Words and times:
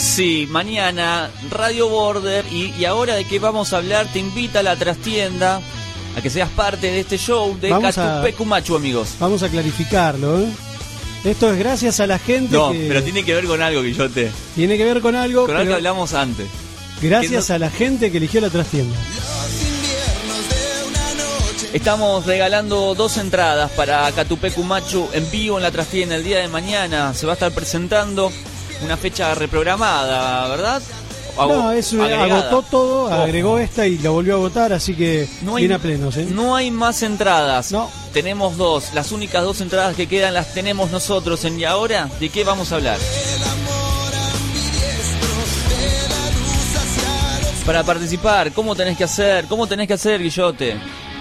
Sí, 0.00 0.46
mañana 0.50 1.30
Radio 1.50 1.88
Border 1.88 2.44
y, 2.50 2.72
y 2.78 2.84
ahora 2.86 3.14
de 3.16 3.24
qué 3.26 3.38
vamos 3.38 3.72
a 3.72 3.76
hablar 3.78 4.10
te 4.12 4.18
invita 4.18 4.60
a 4.60 4.62
la 4.62 4.76
trastienda 4.76 5.60
a 6.16 6.20
que 6.22 6.30
seas 6.30 6.48
parte 6.48 6.88
de 6.90 7.00
este 7.00 7.18
show 7.18 7.56
de 7.60 7.70
Vamos 7.70 7.96
a- 7.98 8.02
Catupecu 8.02 8.44
Machu, 8.46 8.76
amigos. 8.76 9.10
Vamos 9.20 9.42
a 9.42 9.48
clarificarlo, 9.48 10.40
¿eh? 10.40 10.46
Esto 11.24 11.52
es 11.52 11.58
gracias 11.58 12.00
a 12.00 12.06
la 12.06 12.18
gente 12.18 12.56
No, 12.56 12.72
que 12.72 12.86
pero 12.88 13.02
tiene 13.04 13.22
que 13.24 13.34
ver 13.34 13.44
con 13.44 13.60
algo, 13.60 13.82
Guillote. 13.82 14.30
tiene 14.54 14.78
que 14.78 14.84
ver 14.84 15.00
con 15.02 15.14
algo, 15.14 15.44
Con 15.46 15.56
algo 15.56 15.68
que 15.68 15.74
hablamos 15.76 16.14
antes. 16.14 16.46
gracias 17.02 17.50
no- 17.50 17.54
a 17.56 17.58
la 17.58 17.70
gente 17.70 18.10
que 18.10 18.16
eligió 18.16 18.40
la 18.40 18.48
trastienda. 18.50 18.96
Estamos 21.74 22.26
regalando 22.26 22.94
dos 22.96 23.16
entradas 23.18 23.70
para 23.72 24.10
Catupecu 24.12 24.64
Machu 24.64 25.08
en 25.12 25.30
vivo 25.30 25.58
en 25.58 25.62
la 25.62 25.70
trastienda 25.70 26.16
el 26.16 26.24
día 26.24 26.38
de 26.38 26.48
mañana. 26.48 27.14
Se 27.14 27.26
va 27.26 27.32
a 27.32 27.34
estar 27.34 27.52
presentando 27.52 28.32
una 28.84 28.96
fecha 28.96 29.34
reprogramada, 29.34 30.48
¿verdad? 30.48 30.82
No, 31.36 31.72
eso 31.72 32.02
agregada. 32.02 32.48
agotó 32.50 32.62
todo, 32.70 33.04
Ojo. 33.04 33.14
agregó 33.14 33.58
esta 33.58 33.86
y 33.86 33.96
la 33.98 34.10
volvió 34.10 34.34
a 34.34 34.36
agotar, 34.36 34.72
así 34.72 34.94
que 34.94 35.26
No 35.42 35.56
hay, 35.56 35.62
viene 35.62 35.74
a 35.74 35.78
plenos, 35.78 36.16
¿eh? 36.16 36.26
no 36.30 36.54
hay 36.54 36.70
más 36.70 37.02
entradas. 37.02 37.72
No. 37.72 37.88
Tenemos 38.12 38.56
dos. 38.56 38.92
Las 38.92 39.12
únicas 39.12 39.42
dos 39.44 39.60
entradas 39.60 39.96
que 39.96 40.06
quedan 40.06 40.34
las 40.34 40.52
tenemos 40.52 40.90
nosotros. 40.90 41.44
En 41.44 41.58
y 41.58 41.64
ahora, 41.64 42.10
¿de 42.18 42.28
qué 42.28 42.44
vamos 42.44 42.72
a 42.72 42.76
hablar? 42.76 42.98
Para 47.64 47.84
participar, 47.84 48.52
¿cómo 48.52 48.74
tenés 48.74 48.98
que 48.98 49.04
hacer? 49.04 49.44
¿Cómo 49.46 49.66
tenés 49.66 49.86
que 49.86 49.94
hacer, 49.94 50.20
Guillote? 50.20 50.76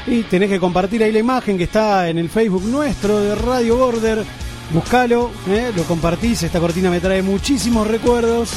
Y 0.08 0.24
tenés 0.24 0.50
que 0.50 0.60
compartir 0.60 1.04
ahí 1.04 1.12
la 1.12 1.20
imagen 1.20 1.58
que 1.58 1.66
está 1.66 2.10
en 2.10 2.18
el 2.18 2.30
Facebook 2.30 2.64
nuestro 2.64 3.20
de 3.20 3.36
Radio 3.36 3.78
Border. 3.78 4.26
Buscalo, 4.72 5.32
¿eh? 5.50 5.72
lo 5.76 5.84
compartís. 5.84 6.44
Esta 6.44 6.60
cortina 6.60 6.90
me 6.90 7.00
trae 7.00 7.22
muchísimos 7.22 7.88
recuerdos 7.88 8.50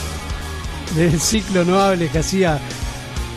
del 0.96 1.18
ciclo 1.20 1.64
No 1.64 1.80
Hables 1.80 2.10
que 2.10 2.18
hacía 2.18 2.58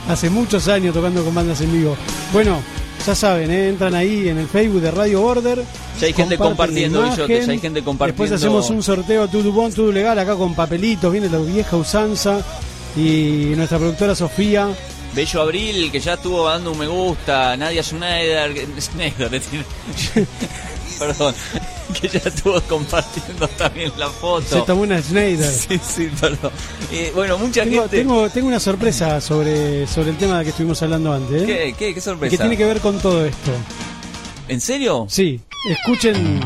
hace 0.09 0.29
muchos 0.29 0.67
años 0.67 0.93
tocando 0.93 1.23
con 1.23 1.33
bandas 1.33 1.61
en 1.61 1.71
vivo. 1.71 1.95
Bueno, 2.33 2.59
ya 3.05 3.15
saben, 3.15 3.49
¿eh? 3.51 3.69
entran 3.69 3.95
ahí 3.95 4.27
en 4.27 4.37
el 4.37 4.47
Facebook 4.47 4.81
de 4.81 4.91
Radio 4.91 5.21
Border. 5.21 5.63
Ya 5.99 6.07
hay 6.07 6.13
gente 6.13 6.37
compartiendo, 6.37 6.99
imagen. 7.05 7.27
Ya 7.27 7.51
hay 7.51 7.59
gente 7.59 7.83
compartiendo. 7.83 8.23
Después 8.23 8.31
hacemos 8.31 8.69
un 8.69 8.83
sorteo 8.83 9.27
todo 9.27 9.51
bon, 9.51 9.71
todo 9.71 9.91
legal 9.91 10.19
acá 10.19 10.35
con 10.35 10.53
papelitos. 10.53 11.11
Viene 11.11 11.29
la 11.29 11.37
vieja 11.37 11.77
usanza. 11.77 12.41
Y 12.97 13.51
nuestra 13.57 13.77
productora 13.77 14.15
Sofía 14.15 14.69
Bello 15.15 15.41
Abril, 15.41 15.91
que 15.91 15.99
ya 16.01 16.15
estuvo 16.15 16.45
dando 16.45 16.73
un 16.73 16.77
me 16.77 16.87
gusta. 16.87 17.55
Nadia 17.55 17.81
Schneider. 17.81 18.53
Schneider, 18.81 19.29
Perdón. 20.99 21.35
Que 22.01 22.07
ya 22.07 22.19
estuvo 22.25 22.59
compartiendo 22.61 23.47
también 23.49 23.91
la 23.97 24.09
foto. 24.09 24.45
se 24.47 24.61
tomó 24.61 24.81
una 24.81 25.01
Schneider. 25.01 25.49
Sí, 25.51 25.79
sí, 25.85 26.09
perdón. 26.19 26.51
Eh, 26.91 27.11
bueno, 27.13 27.37
mucha 27.37 27.63
Tengo, 27.63 27.81
gente. 27.83 27.97
tengo, 27.99 28.29
tengo 28.29 28.47
una 28.47 28.59
sorpresa 28.59 29.21
sobre, 29.21 29.85
sobre 29.87 30.09
el 30.11 30.17
tema 30.17 30.43
que 30.43 30.49
estuvimos 30.49 30.81
hablando 30.81 31.13
antes. 31.13 31.43
¿eh? 31.43 31.45
¿Qué, 31.45 31.75
qué, 31.77 31.93
qué 31.93 32.01
sorpresa? 32.01 32.31
que 32.31 32.37
tiene 32.37 32.57
que 32.57 32.65
ver 32.65 32.79
con 32.79 32.97
todo 32.99 33.25
esto. 33.25 33.51
¿En 34.47 34.61
serio? 34.61 35.05
Sí, 35.09 35.39
escuchen. 35.69 36.39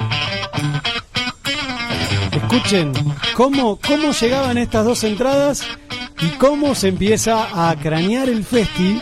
Escuchen 2.31 2.93
cómo, 3.35 3.77
cómo 3.85 4.11
llegaban 4.11 4.57
estas 4.57 4.85
dos 4.85 5.03
entradas 5.03 5.63
y 6.21 6.27
cómo 6.37 6.75
se 6.75 6.89
empieza 6.89 7.69
a 7.69 7.75
cranear 7.75 8.29
el 8.29 8.43
festi. 8.43 8.99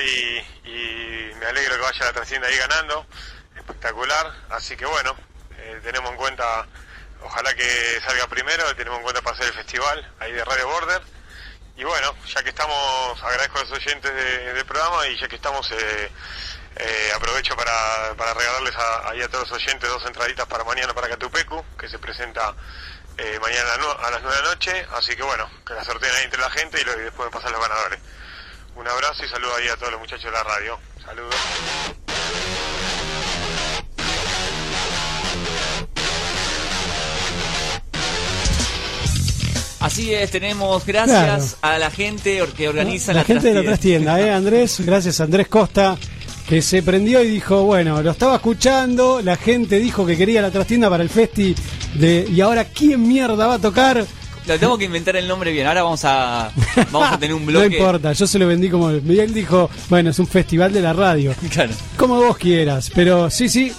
Y, 0.00 1.32
me 1.38 1.46
alegro 1.46 1.74
que 1.76 1.80
vaya 1.82 2.04
la 2.06 2.12
trascienda 2.12 2.48
ahí 2.48 2.56
ganando, 2.56 3.06
espectacular, 3.56 4.32
así 4.50 4.76
que 4.76 4.86
bueno, 4.86 5.14
eh, 5.58 5.80
tenemos 5.82 6.10
en 6.12 6.16
cuenta, 6.16 6.66
ojalá 7.22 7.52
que 7.54 8.00
salga 8.06 8.26
primero, 8.28 8.74
tenemos 8.76 8.98
en 8.98 9.02
cuenta 9.02 9.22
para 9.22 9.34
hacer 9.36 9.46
el 9.48 9.54
festival 9.54 10.12
ahí 10.20 10.32
de 10.32 10.44
Radio 10.44 10.68
Border. 10.68 11.02
Y 11.76 11.84
bueno, 11.84 12.14
ya 12.26 12.42
que 12.42 12.50
estamos, 12.50 13.22
agradezco 13.22 13.58
a 13.58 13.62
los 13.62 13.72
oyentes 13.72 14.14
de- 14.14 14.52
del 14.52 14.64
programa 14.66 15.06
y 15.08 15.18
ya 15.18 15.26
que 15.26 15.36
estamos, 15.36 15.68
eh, 15.72 16.10
eh, 16.76 17.12
aprovecho 17.14 17.56
para, 17.56 18.14
para 18.16 18.34
regalarles 18.34 18.76
a, 18.76 19.10
ahí 19.10 19.22
a 19.22 19.28
todos 19.28 19.48
los 19.50 19.58
oyentes 19.58 19.88
dos 19.88 20.04
entraditas 20.06 20.46
para 20.46 20.64
mañana 20.64 20.92
para 20.94 21.08
Catupecu, 21.08 21.64
que 21.78 21.88
se 21.88 21.98
presenta 21.98 22.54
mañana 23.40 23.70
a 24.04 24.10
las 24.10 24.20
9 24.22 24.36
de 24.36 24.42
la 24.42 24.48
noche. 24.48 24.86
Así 24.94 25.14
que 25.16 25.22
bueno, 25.22 25.48
que 25.66 25.74
la 25.74 25.84
sorteen 25.84 26.12
ahí 26.14 26.24
entre 26.24 26.40
la 26.40 26.50
gente 26.50 26.80
y, 26.80 26.84
lo- 26.84 26.98
y 26.98 27.04
después 27.04 27.26
me 27.30 27.36
pasan 27.38 27.52
los 27.52 27.60
ganadores. 27.62 28.00
Un 28.76 28.88
abrazo 28.88 29.24
y 29.24 29.28
saludo 29.28 29.54
ahí 29.56 29.68
a 29.68 29.76
todos 29.76 29.92
los 29.92 30.00
muchachos 30.00 30.24
de 30.24 30.30
la 30.30 30.42
radio. 30.42 30.78
Saludos. 31.04 31.34
Así 39.80 40.14
es, 40.14 40.30
tenemos 40.30 40.86
gracias 40.86 41.56
a 41.60 41.76
la 41.76 41.90
gente 41.90 42.40
que 42.56 42.68
organiza 42.68 43.12
la, 43.12 43.20
la, 43.20 43.24
gente 43.24 43.48
de 43.48 43.54
la 43.54 43.62
trastienda. 43.64 44.12
trastienda, 44.12 44.20
¿eh? 44.20 44.32
Andrés, 44.32 44.80
gracias 44.80 45.20
a 45.20 45.24
Andrés 45.24 45.48
Costa, 45.48 45.98
que 46.48 46.62
se 46.62 46.84
prendió 46.84 47.22
y 47.22 47.28
dijo, 47.28 47.64
bueno, 47.64 48.00
lo 48.00 48.12
estaba 48.12 48.36
escuchando, 48.36 49.20
la 49.20 49.36
gente 49.36 49.80
dijo 49.80 50.06
que 50.06 50.16
quería 50.16 50.40
la 50.40 50.52
trastienda 50.52 50.88
para 50.88 51.02
el 51.02 51.10
festi 51.10 51.56
de... 51.94 52.28
Y 52.30 52.40
ahora, 52.40 52.66
¿quién 52.66 53.06
mierda 53.06 53.46
va 53.48 53.54
a 53.54 53.58
tocar? 53.58 54.06
Lo 54.46 54.58
tengo 54.58 54.76
que 54.76 54.84
inventar 54.84 55.16
el 55.16 55.28
nombre 55.28 55.52
bien. 55.52 55.66
Ahora 55.66 55.82
vamos 55.82 56.04
a 56.04 56.50
vamos 56.90 57.12
a 57.12 57.18
tener 57.18 57.34
un 57.34 57.46
bloque. 57.46 57.68
No 57.68 57.74
importa, 57.76 58.12
yo 58.12 58.26
se 58.26 58.38
lo 58.38 58.46
vendí 58.46 58.68
como... 58.68 58.88
Miguel 58.88 59.32
dijo, 59.32 59.70
bueno, 59.88 60.10
es 60.10 60.18
un 60.18 60.26
festival 60.26 60.72
de 60.72 60.80
la 60.80 60.92
radio. 60.92 61.34
Claro. 61.50 61.72
Como 61.96 62.16
vos 62.16 62.36
quieras, 62.36 62.90
pero 62.94 63.30
sí, 63.30 63.48
sí, 63.48 63.72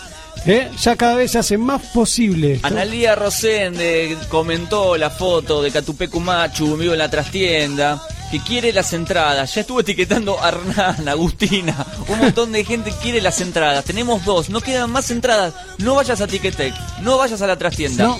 ¿eh? 0.45 0.69
ya 0.81 0.95
cada 0.95 1.15
vez 1.15 1.31
se 1.31 1.39
hace 1.39 1.57
más 1.57 1.81
posible. 1.87 2.59
Analía 2.63 3.15
Rosende 3.15 4.17
comentó 4.29 4.97
la 4.97 5.09
foto 5.09 5.61
de 5.61 5.71
Catupecu 5.71 6.19
Machu, 6.19 6.77
vivo 6.77 6.93
en 6.93 6.99
la 6.99 7.09
trastienda, 7.09 8.01
que 8.31 8.39
quiere 8.39 8.71
las 8.73 8.93
entradas. 8.93 9.53
Ya 9.53 9.61
estuvo 9.61 9.81
etiquetando 9.81 10.41
a 10.41 10.49
Hernán, 10.49 11.07
Agustina, 11.07 11.85
un 12.07 12.19
montón 12.19 12.51
de 12.51 12.63
gente 12.63 12.93
quiere 13.01 13.21
las 13.21 13.41
entradas. 13.41 13.83
Tenemos 13.85 14.23
dos, 14.25 14.49
no 14.49 14.61
quedan 14.61 14.91
más 14.91 15.11
entradas. 15.11 15.53
No 15.77 15.95
vayas 15.95 16.21
a 16.21 16.27
Ticketek, 16.27 16.73
no 17.01 17.17
vayas 17.17 17.41
a 17.41 17.47
la 17.47 17.57
trastienda. 17.57 18.05
No. 18.05 18.19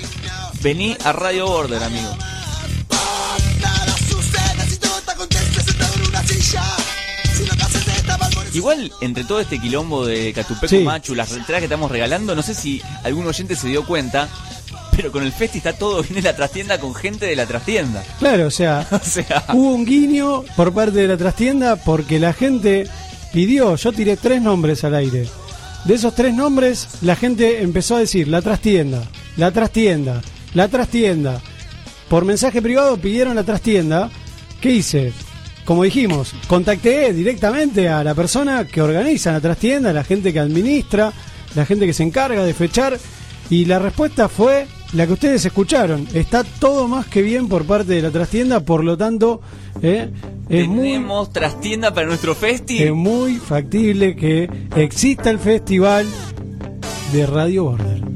Vení 0.62 0.96
a 1.04 1.12
Radio 1.12 1.48
Border, 1.48 1.84
amigo. 1.84 2.16
Igual, 8.54 8.92
entre 9.02 9.24
todo 9.24 9.40
este 9.40 9.60
quilombo 9.60 10.06
de 10.06 10.32
Catupecu 10.34 10.68
Sí. 10.68 10.80
Machu, 10.80 11.16
las 11.16 11.32
entradas 11.32 11.60
que 11.62 11.66
estamos 11.66 11.90
regalando, 11.92 12.36
no 12.36 12.42
sé 12.44 12.54
si 12.54 12.82
algún 13.04 13.26
oyente 13.28 13.56
se 13.56 13.68
dio 13.68 13.86
cuenta, 13.86 14.30
pero 14.96 15.12
con 15.12 15.24
el 15.24 15.32
festi 15.32 15.58
está 15.58 15.74
todo 15.74 16.04
bien 16.04 16.18
en 16.20 16.24
la 16.26 16.36
trastienda 16.36 16.80
con 16.80 16.94
gente 16.94 17.26
de 17.26 17.36
la 17.36 17.46
trastienda. 17.46 18.04
Claro, 18.20 18.48
o 18.48 18.52
sea, 18.52 18.88
O 18.92 19.00
sea, 19.00 19.46
hubo 19.54 19.74
un 19.74 19.86
guiño 19.86 20.44
por 20.56 20.74
parte 20.74 21.00
de 21.00 21.08
la 21.08 21.18
trastienda 21.18 21.76
porque 21.78 22.20
la 22.20 22.34
gente 22.34 22.88
pidió, 23.34 23.76
yo 23.76 23.92
tiré 23.92 24.18
tres 24.18 24.42
nombres 24.42 24.84
al 24.84 24.96
aire. 24.96 25.28
De 25.86 25.96
esos 25.96 26.16
tres 26.16 26.34
nombres, 26.34 26.88
la 27.02 27.16
gente 27.16 27.62
empezó 27.62 27.96
a 27.96 28.00
decir 28.00 28.28
la 28.28 28.42
trastienda, 28.42 29.04
la 29.36 29.52
trastienda, 29.52 30.22
la 30.54 30.68
trastienda. 30.68 31.42
Por 32.08 32.24
mensaje 32.26 32.62
privado 32.62 32.96
pidieron 32.98 33.36
la 33.36 33.44
trastienda. 33.44 34.10
¿Qué 34.62 34.72
hice? 34.72 35.12
Como 35.66 35.84
dijimos, 35.84 36.34
contacté 36.48 37.14
directamente 37.14 37.88
a 37.88 38.04
la 38.04 38.14
persona 38.14 38.68
que 38.68 38.82
organiza 38.82 39.32
la 39.32 39.40
trastienda, 39.40 39.94
la 39.94 40.04
gente 40.04 40.34
que 40.34 40.40
administra, 40.40 41.14
la 41.56 41.66
gente 41.66 41.86
que 41.86 41.94
se 41.94 42.04
encarga 42.04 42.44
de 42.44 42.54
fechar. 42.54 42.98
Y 43.50 43.66
la 43.66 43.80
respuesta 43.80 44.30
fue 44.30 44.68
la 44.94 45.08
que 45.08 45.14
ustedes 45.14 45.46
escucharon. 45.46 46.08
Está 46.14 46.44
todo 46.44 46.88
más 46.88 47.08
que 47.08 47.22
bien 47.22 47.48
por 47.48 47.66
parte 47.66 47.94
de 47.94 48.02
la 48.02 48.12
trastienda, 48.12 48.60
por 48.62 48.84
lo 48.84 48.98
tanto, 48.98 49.42
eh, 49.82 50.10
es 50.50 50.68
muy 50.68 50.90
tenemos 50.90 51.32
trastienda 51.32 51.94
para 51.94 52.08
nuestro 52.08 52.36
festi. 52.36 52.84
es 52.84 52.94
muy 52.94 53.36
factible 53.36 54.16
que 54.16 54.50
exista 54.76 55.30
el 55.30 55.40
festival 55.40 56.06
de 57.12 57.26
Radio 57.26 57.66
Border. 57.66 58.13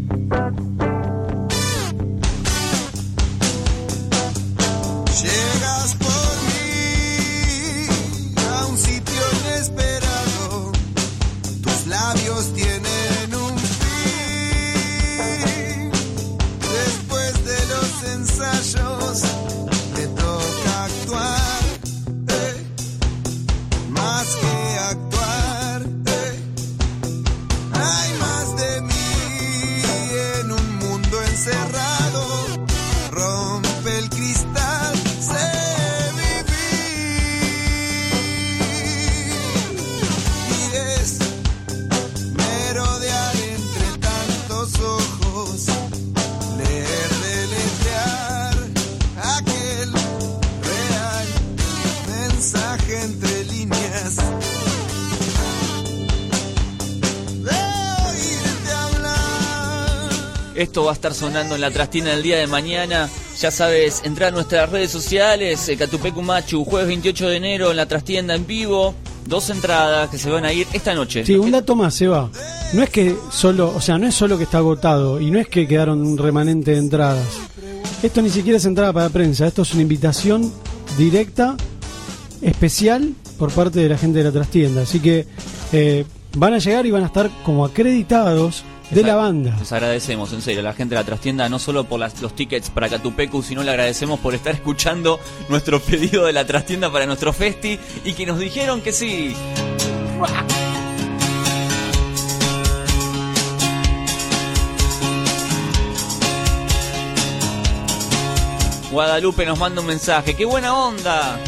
Esto 60.57 60.85
va 60.85 60.89
a 60.89 60.93
estar 60.95 61.13
sonando 61.13 61.53
en 61.53 61.61
la 61.61 61.69
trastina 61.69 62.11
el 62.13 62.23
día 62.23 62.37
de 62.37 62.47
mañana. 62.47 63.07
Ya 63.39 63.51
sabes, 63.51 64.01
entra 64.03 64.29
a 64.29 64.31
nuestras 64.31 64.71
redes 64.71 64.89
sociales, 64.89 65.69
eh, 65.69 65.77
Catupecu 65.77 66.23
Machu, 66.23 66.65
jueves 66.65 66.87
28 66.87 67.29
de 67.29 67.35
enero 67.35 67.69
en 67.69 67.77
la 67.77 67.85
trastienda 67.85 68.33
en 68.33 68.47
vivo. 68.47 68.95
Dos 69.27 69.51
entradas 69.51 70.09
que 70.09 70.17
se 70.17 70.31
van 70.31 70.45
a 70.45 70.53
ir 70.53 70.65
esta 70.73 70.95
noche. 70.95 71.23
Sí, 71.27 71.35
un 71.35 71.51
dato 71.51 71.75
más, 71.75 72.01
Eva. 72.01 72.31
No 72.73 72.81
es 72.81 72.89
que 72.89 73.15
solo, 73.29 73.71
o 73.75 73.79
sea, 73.81 73.99
no 73.99 74.07
es 74.07 74.15
solo 74.15 74.35
que 74.39 74.45
está 74.45 74.57
agotado 74.57 75.21
y 75.21 75.29
no 75.29 75.37
es 75.37 75.47
que 75.47 75.67
quedaron 75.67 76.01
un 76.01 76.17
remanente 76.17 76.71
de 76.71 76.77
entradas. 76.77 77.27
Esto 78.01 78.23
ni 78.23 78.31
siquiera 78.31 78.57
es 78.57 78.65
entrada 78.65 78.91
para 78.91 79.09
prensa, 79.09 79.45
esto 79.45 79.61
es 79.61 79.73
una 79.73 79.83
invitación 79.83 80.51
directa, 80.97 81.55
especial 82.41 83.13
por 83.37 83.51
parte 83.51 83.79
de 83.79 83.89
la 83.89 83.97
gente 83.99 84.19
de 84.19 84.23
la 84.23 84.31
trastienda. 84.31 84.81
Así 84.81 84.99
que 85.01 85.27
eh, 85.71 86.03
van 86.35 86.53
a 86.53 86.57
llegar 86.57 86.87
y 86.87 86.91
van 86.91 87.03
a 87.03 87.07
estar 87.07 87.29
como 87.43 87.63
acreditados 87.63 88.63
de 88.91 89.03
la 89.03 89.15
banda. 89.15 89.55
Les 89.59 89.71
agradecemos, 89.71 90.31
en 90.33 90.41
serio, 90.41 90.61
a 90.61 90.63
la 90.63 90.73
gente 90.73 90.95
de 90.95 91.01
la 91.01 91.05
trastienda, 91.05 91.49
no 91.49 91.59
solo 91.59 91.83
por 91.83 91.99
las- 91.99 92.21
los 92.21 92.33
tickets 92.35 92.69
para 92.69 92.87
Catupecu, 92.89 93.43
sino 93.43 93.63
le 93.63 93.71
agradecemos 93.71 94.19
por 94.19 94.33
estar 94.33 94.53
escuchando 94.55 95.19
nuestro 95.49 95.79
pedido 95.81 96.25
de 96.25 96.33
la 96.33 96.45
trastienda 96.45 96.91
para 96.91 97.05
nuestro 97.05 97.33
festi 97.33 97.79
y 98.05 98.13
que 98.13 98.25
nos 98.25 98.39
dijeron 98.39 98.81
que 98.81 98.93
sí. 98.93 99.35
Guadalupe 108.91 109.45
nos 109.45 109.59
manda 109.59 109.81
un 109.81 109.87
mensaje. 109.87 110.35
¡Qué 110.35 110.45
buena 110.45 110.73
onda! 110.75 111.39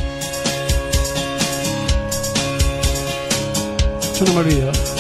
Yo 4.20 4.26
no 4.26 4.34
me 4.34 4.40
olvido. 4.40 4.68
Olvido 4.68 4.99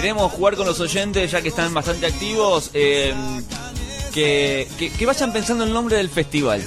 Queremos 0.00 0.32
jugar 0.32 0.56
con 0.56 0.66
los 0.66 0.80
oyentes, 0.80 1.30
ya 1.30 1.42
que 1.42 1.48
están 1.50 1.74
bastante 1.74 2.06
activos, 2.06 2.70
eh, 2.72 3.12
que, 4.14 4.66
que- 4.78 4.90
que 4.90 5.04
vayan 5.04 5.30
pensando 5.30 5.62
el 5.64 5.74
nombre 5.74 5.98
del 5.98 6.08
festival. 6.08 6.64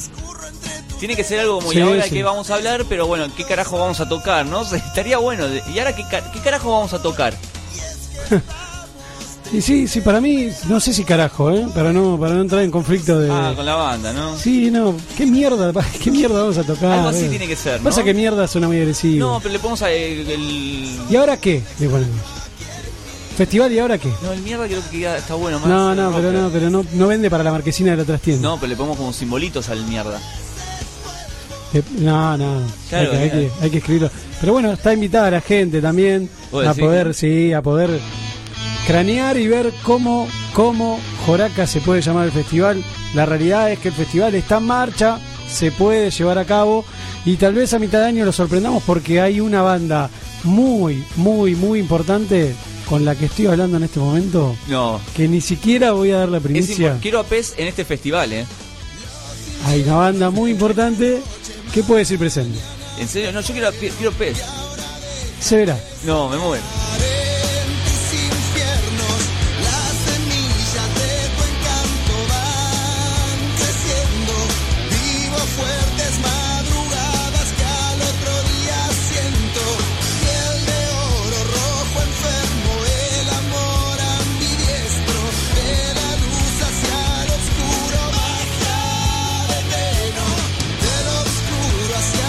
Tiene 0.99 1.15
que 1.15 1.23
ser 1.23 1.39
algo 1.39 1.55
como, 1.57 1.71
Sí, 1.71 1.79
y 1.79 1.81
ahora 1.81 2.03
sí. 2.03 2.11
que 2.11 2.21
vamos 2.23 2.51
a 2.51 2.55
hablar, 2.55 2.85
pero 2.87 3.07
bueno, 3.07 3.25
¿qué 3.35 3.43
carajo 3.43 3.79
vamos 3.79 3.99
a 3.99 4.07
tocar, 4.07 4.45
no? 4.45 4.61
Estaría 4.75 5.17
bueno. 5.17 5.45
¿Y 5.73 5.79
ahora 5.79 5.95
qué, 5.95 6.05
qué 6.31 6.39
carajo 6.41 6.69
vamos 6.71 6.93
a 6.93 7.01
tocar? 7.01 7.35
Y 9.51 9.61
sí, 9.61 9.87
sí, 9.87 10.01
para 10.01 10.19
mí, 10.19 10.49
no 10.67 10.79
sé 10.79 10.93
si 10.93 11.03
carajo, 11.03 11.51
¿eh? 11.51 11.67
Para 11.75 11.93
no, 11.93 12.19
para 12.19 12.33
no 12.33 12.41
entrar 12.41 12.63
en 12.63 12.71
conflicto 12.71 13.19
de... 13.19 13.29
Ah, 13.31 13.53
con 13.55 13.63
la 13.63 13.75
banda, 13.75 14.11
¿no? 14.11 14.35
Sí, 14.35 14.71
no, 14.71 14.95
qué 15.15 15.27
mierda, 15.27 15.71
qué 16.03 16.09
mierda 16.09 16.39
vamos 16.41 16.57
a 16.57 16.63
tocar. 16.63 16.91
Algo 16.91 17.09
así 17.09 17.25
eh? 17.25 17.29
tiene 17.29 17.47
que 17.47 17.55
ser, 17.55 17.79
¿no? 17.79 17.83
Pasa 17.89 18.03
que 18.03 18.15
mierda 18.15 18.47
suena 18.47 18.65
muy 18.67 18.77
agresivo. 18.77 19.19
No, 19.27 19.39
pero 19.39 19.53
le 19.53 19.59
ponemos 19.59 19.81
a 19.83 19.91
el- 19.91 20.97
¿Y 21.07 21.15
ahora 21.15 21.37
qué? 21.37 21.61
Le 21.79 21.87
ponemos. 21.87 22.17
Festival 23.35 23.71
y 23.71 23.79
ahora 23.79 23.97
qué? 23.97 24.11
No, 24.21 24.31
el 24.31 24.41
mierda 24.41 24.67
creo 24.67 24.81
que 24.91 25.15
está 25.17 25.33
bueno 25.35 25.59
más. 25.59 25.67
No, 25.67 25.93
eh, 25.93 25.95
no, 25.95 26.11
pero 26.13 26.31
no, 26.31 26.49
pero 26.49 26.69
no, 26.69 26.85
no 26.93 27.07
vende 27.07 27.29
para 27.29 27.43
la 27.43 27.51
marquesina 27.51 27.91
de 27.91 27.97
la 27.97 28.05
trastienda. 28.05 28.47
No, 28.47 28.55
pero 28.59 28.69
le 28.69 28.75
ponemos 28.75 28.97
como 28.97 29.11
simbolitos 29.11 29.69
al 29.69 29.83
mierda. 29.85 30.19
Eh, 31.73 31.81
No, 31.99 32.37
no, 32.37 32.61
Claro, 32.89 33.11
hay, 33.11 33.17
que, 33.17 33.23
hay, 33.23 33.29
claro. 33.29 33.47
que, 33.57 33.63
hay 33.63 33.69
que 33.71 33.77
escribirlo. 33.79 34.11
Pero 34.39 34.53
bueno, 34.53 34.71
está 34.73 34.93
invitada 34.93 35.31
la 35.31 35.41
gente 35.41 35.81
también 35.81 36.29
¿Vos 36.51 36.67
a 36.67 36.73
poder, 36.75 37.13
sí, 37.15 37.53
a 37.53 37.61
poder 37.61 37.99
cranear 38.85 39.37
y 39.37 39.47
ver 39.47 39.73
cómo, 39.83 40.27
cómo 40.53 40.99
Joraca 41.25 41.65
se 41.65 41.81
puede 41.81 42.01
llamar 42.01 42.25
el 42.25 42.31
festival. 42.31 42.83
La 43.15 43.25
realidad 43.25 43.71
es 43.71 43.79
que 43.79 43.87
el 43.87 43.93
festival 43.95 44.35
está 44.35 44.57
en 44.57 44.65
marcha, 44.65 45.19
se 45.49 45.71
puede 45.71 46.11
llevar 46.11 46.37
a 46.37 46.45
cabo 46.45 46.85
y 47.25 47.37
tal 47.37 47.55
vez 47.55 47.73
a 47.73 47.79
mitad 47.79 47.99
de 47.99 48.05
año 48.07 48.25
lo 48.25 48.31
sorprendamos 48.31 48.83
porque 48.83 49.21
hay 49.21 49.39
una 49.39 49.61
banda 49.61 50.09
muy, 50.43 51.03
muy, 51.15 51.55
muy 51.55 51.79
importante 51.79 52.53
con 52.89 53.05
la 53.05 53.15
que 53.15 53.25
estoy 53.25 53.47
hablando 53.47 53.77
en 53.77 53.83
este 53.83 53.99
momento 53.99 54.55
No. 54.67 54.99
que 55.15 55.27
ni 55.27 55.41
siquiera 55.41 55.91
voy 55.93 56.11
a 56.11 56.19
dar 56.19 56.29
la 56.29 56.39
primicia. 56.39 56.97
quiero 57.01 57.19
a 57.19 57.23
Pez 57.23 57.53
en 57.57 57.67
este 57.67 57.85
festival, 57.85 58.31
¿eh? 58.33 58.45
Hay 59.65 59.81
una 59.83 59.95
banda 59.95 60.29
muy 60.29 60.51
importante 60.51 61.21
que 61.73 61.83
puede 61.83 61.99
decir 61.99 62.19
presente. 62.19 62.59
En 62.99 63.07
serio, 63.07 63.31
no, 63.31 63.41
yo 63.41 63.53
quiero, 63.53 63.67
a- 63.69 63.71
quiero 63.71 64.11
Pez. 64.11 64.37
Se 65.39 65.55
verá. 65.57 65.79
No, 66.05 66.29
me 66.29 66.37
muero. 66.37 66.63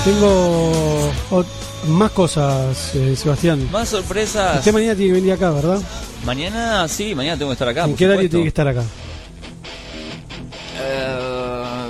Tengo 0.04 1.10
más 1.88 2.10
cosas, 2.12 2.94
eh, 2.94 3.14
Sebastián. 3.16 3.68
Más 3.72 3.88
sorpresas. 3.88 4.58
Usted 4.58 4.72
mañana 4.72 4.94
tiene 4.94 5.14
que 5.14 5.20
venir 5.20 5.32
acá, 5.32 5.50
¿verdad? 5.50 5.80
Mañana, 6.26 6.86
sí, 6.88 7.14
mañana 7.14 7.38
tengo 7.38 7.50
que 7.50 7.54
estar 7.54 7.68
acá. 7.68 7.84
¿En 7.84 7.90
por 7.90 7.98
qué 7.98 8.06
horario 8.06 8.28
tiene 8.28 8.44
que 8.44 8.48
estar 8.48 8.68
acá? 8.68 8.82
Eh, 10.78 11.86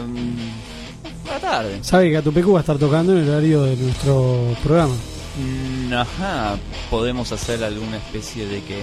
a 1.28 1.32
la 1.32 1.40
tarde. 1.40 1.78
Sabe 1.82 2.10
que 2.10 2.16
Atupecu 2.16 2.52
va 2.52 2.58
a 2.58 2.60
estar 2.60 2.78
tocando 2.78 3.12
en 3.12 3.18
el 3.24 3.28
horario 3.30 3.62
de 3.64 3.76
nuestro 3.76 4.54
programa. 4.62 4.94
Mm, 5.36 5.92
Ajá, 5.92 6.56
podemos 6.90 7.30
hacer 7.32 7.62
alguna 7.64 7.96
especie 7.96 8.46
de 8.46 8.62
que 8.62 8.80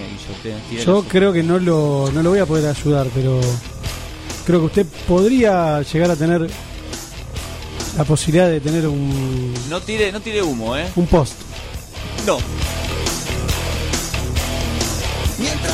Yo 0.84 0.92
los- 0.92 1.04
creo 1.06 1.32
que 1.32 1.42
no 1.42 1.58
lo, 1.58 2.10
no 2.12 2.22
lo 2.22 2.30
voy 2.30 2.38
a 2.40 2.46
poder 2.46 2.68
ayudar, 2.68 3.06
pero 3.14 3.40
creo 4.46 4.60
que 4.60 4.66
usted 4.66 4.86
podría 5.08 5.80
llegar 5.82 6.10
a 6.10 6.16
tener 6.16 6.48
la 7.96 8.04
posibilidad 8.04 8.48
de 8.48 8.60
tener 8.60 8.86
un, 8.86 9.54
No 9.68 9.80
tire, 9.80 10.10
no 10.12 10.20
tire 10.20 10.42
humo, 10.42 10.76
¿eh? 10.76 10.88
un 10.96 11.06
post. 11.06 11.34
No. 12.26 12.38
Mientras 15.38 15.71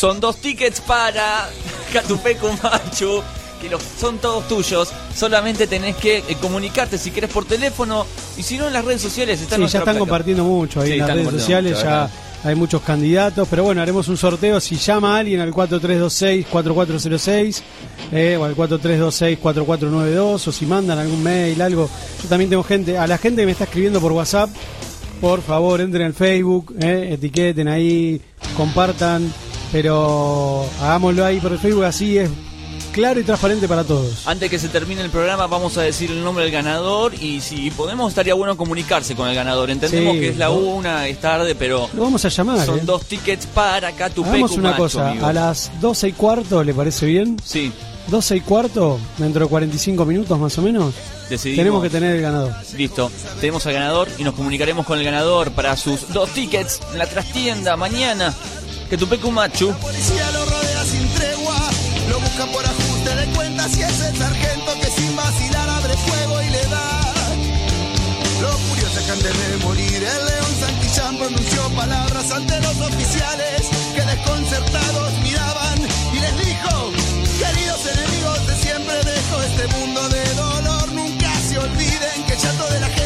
Son 0.00 0.18
dos 0.18 0.38
tickets 0.38 0.80
para 0.80 1.50
Catupecu 1.92 2.46
Machu, 2.62 3.20
que 3.60 3.68
los, 3.68 3.82
son 4.00 4.16
todos 4.16 4.48
tuyos. 4.48 4.88
Solamente 5.14 5.66
tenés 5.66 5.94
que 5.96 6.24
eh, 6.26 6.36
comunicarte 6.40 6.96
si 6.96 7.10
querés 7.10 7.28
por 7.28 7.44
teléfono 7.44 8.06
y 8.38 8.42
si 8.42 8.56
no 8.56 8.68
en 8.68 8.72
las 8.72 8.82
redes 8.82 9.02
sociales. 9.02 9.42
Está 9.42 9.56
Sí, 9.56 9.60
ya 9.60 9.66
están 9.66 9.82
placa. 9.82 9.98
compartiendo 9.98 10.42
mucho 10.42 10.80
ahí 10.80 10.86
Sí, 10.86 10.92
en 10.94 11.00
las 11.00 11.10
redes 11.10 11.28
sociales, 11.30 11.72
mucho, 11.74 11.84
ya 11.84 12.10
hay 12.44 12.54
muchos 12.54 12.80
candidatos, 12.80 13.46
pero 13.50 13.64
bueno, 13.64 13.82
haremos 13.82 14.08
un 14.08 14.16
sorteo 14.16 14.58
si 14.58 14.76
llama 14.76 15.16
a 15.16 15.18
alguien 15.18 15.40
al 15.40 15.52
4326-4406 15.52 17.60
eh, 18.12 18.38
o 18.40 18.44
al 18.44 18.56
4326-4492 18.56 20.48
o 20.48 20.50
si 20.50 20.64
mandan 20.64 20.98
algún 20.98 21.22
mail, 21.22 21.60
algo. 21.60 21.90
Yo 22.22 22.28
también 22.30 22.48
tengo 22.48 22.62
gente, 22.62 22.96
a 22.96 23.06
la 23.06 23.18
gente 23.18 23.42
que 23.42 23.46
me 23.46 23.52
está 23.52 23.64
escribiendo 23.64 24.00
por 24.00 24.12
WhatsApp, 24.12 24.48
por 25.20 25.42
favor 25.42 25.82
entren 25.82 26.06
al 26.06 26.14
Facebook, 26.14 26.74
eh, 26.80 27.10
etiqueten 27.12 27.68
ahí, 27.68 28.18
compartan, 28.56 29.30
pero 29.72 30.66
hagámoslo 30.80 31.24
ahí 31.24 31.40
por 31.40 31.52
el 31.52 31.58
Facebook, 31.58 31.84
así 31.84 32.18
es 32.18 32.30
claro 32.92 33.20
y 33.20 33.22
transparente 33.22 33.68
para 33.68 33.84
todos. 33.84 34.26
Antes 34.26 34.50
que 34.50 34.58
se 34.58 34.68
termine 34.68 35.00
el 35.02 35.10
programa 35.10 35.46
vamos 35.46 35.78
a 35.78 35.82
decir 35.82 36.10
el 36.10 36.24
nombre 36.24 36.42
del 36.44 36.52
ganador 36.52 37.14
y 37.14 37.40
si 37.40 37.70
podemos 37.70 38.08
estaría 38.10 38.34
bueno 38.34 38.56
comunicarse 38.56 39.14
con 39.14 39.28
el 39.28 39.34
ganador. 39.34 39.70
Entendemos 39.70 40.14
Sí, 40.14 40.20
que 40.20 40.28
es 40.30 40.36
la 40.36 40.50
una, 40.50 41.06
es 41.06 41.20
tarde, 41.20 41.54
pero 41.54 41.88
Lo 41.94 42.02
vamos 42.02 42.24
a 42.24 42.28
llamar. 42.28 42.66
son 42.66 42.78
eh. 42.80 42.82
dos 42.84 43.04
tickets 43.04 43.46
para 43.46 43.92
Catupecu 43.92 44.34
Hagamos 44.34 44.52
una 44.56 44.76
cosa, 44.76 45.10
amigo. 45.10 45.24
a 45.26 45.32
las 45.32 45.70
12 45.80 46.08
y 46.08 46.12
cuarto, 46.12 46.64
¿le 46.64 46.74
parece 46.74 47.06
bien? 47.06 47.36
Sí, 47.44 47.72
12 48.08 48.36
y 48.36 48.40
cuarto, 48.40 48.98
dentro 49.18 49.44
de 49.44 49.48
45 49.50 50.04
minutos 50.04 50.36
más 50.36 50.58
o 50.58 50.62
menos, 50.62 50.92
decidimos. 51.28 51.58
tenemos 51.58 51.82
que 51.84 51.90
tener 51.90 52.16
el 52.16 52.22
ganador. 52.22 52.52
Listo, 52.76 53.08
tenemos 53.40 53.64
al 53.66 53.74
ganador 53.74 54.08
y 54.18 54.24
nos 54.24 54.34
comunicaremos 54.34 54.84
con 54.84 54.98
el 54.98 55.04
ganador 55.04 55.52
para 55.52 55.76
sus 55.76 56.12
dos 56.12 56.28
tickets 56.30 56.80
en 56.92 56.98
la 56.98 57.06
trastienda 57.06 57.76
mañana. 57.76 58.34
Catupecu 58.90 59.30
Machu. 59.30 59.68
La 59.68 59.76
policía 59.76 60.30
lo 60.32 60.44
rodea 60.46 60.84
sin 60.84 61.08
tregua, 61.14 61.56
lo 62.08 62.18
busca 62.18 62.44
por 62.46 62.66
ajuste 62.66 63.14
de 63.14 63.26
cuentas 63.36 63.76
y 63.78 63.82
es 63.82 64.00
el 64.00 64.16
sargento 64.18 64.72
que 64.80 64.90
sin 64.90 65.14
vacilar 65.14 65.68
abre 65.68 65.96
fuego 65.96 66.42
y 66.42 66.50
le 66.50 66.66
da. 66.66 67.14
Lo 68.42 68.50
curioso 68.50 68.98
es 68.98 69.06
que 69.06 69.12
antes 69.12 69.32
de 69.32 69.64
morir 69.64 69.94
el 69.94 70.26
león 70.26 70.52
Santillán 70.58 71.16
pronunció 71.18 71.68
palabras 71.76 72.32
ante 72.32 72.60
los 72.62 72.80
oficiales 72.80 73.68
que 73.94 74.02
desconcertados 74.02 75.12
miraban 75.22 75.78
y 76.12 76.18
les 76.18 76.36
dijo, 76.44 76.90
queridos 77.38 77.86
enemigos 77.94 78.44
de 78.48 78.56
siempre 78.56 78.94
dejo 79.04 79.42
este 79.42 79.66
mundo 79.78 80.08
de 80.08 80.34
dolor, 80.34 80.92
nunca 80.92 81.30
se 81.48 81.58
olviden 81.58 82.24
que 82.26 82.36
ya 82.36 82.50
toda 82.58 82.80
la 82.80 82.88
gente 82.88 82.99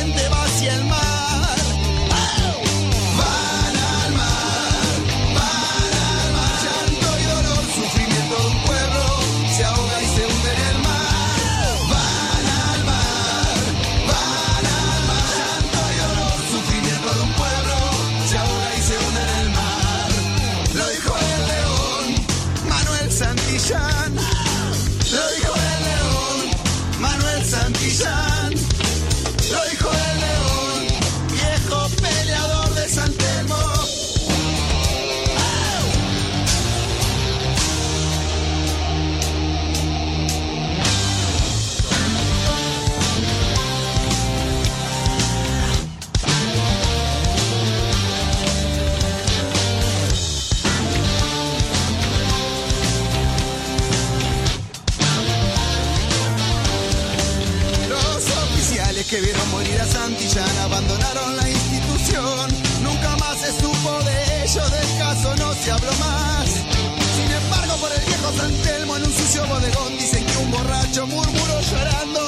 bodegón 69.46 69.96
dicen 69.98 70.24
que 70.24 70.38
un 70.38 70.50
borracho 70.50 71.06
murmuró 71.06 71.60
llorando 71.60 72.23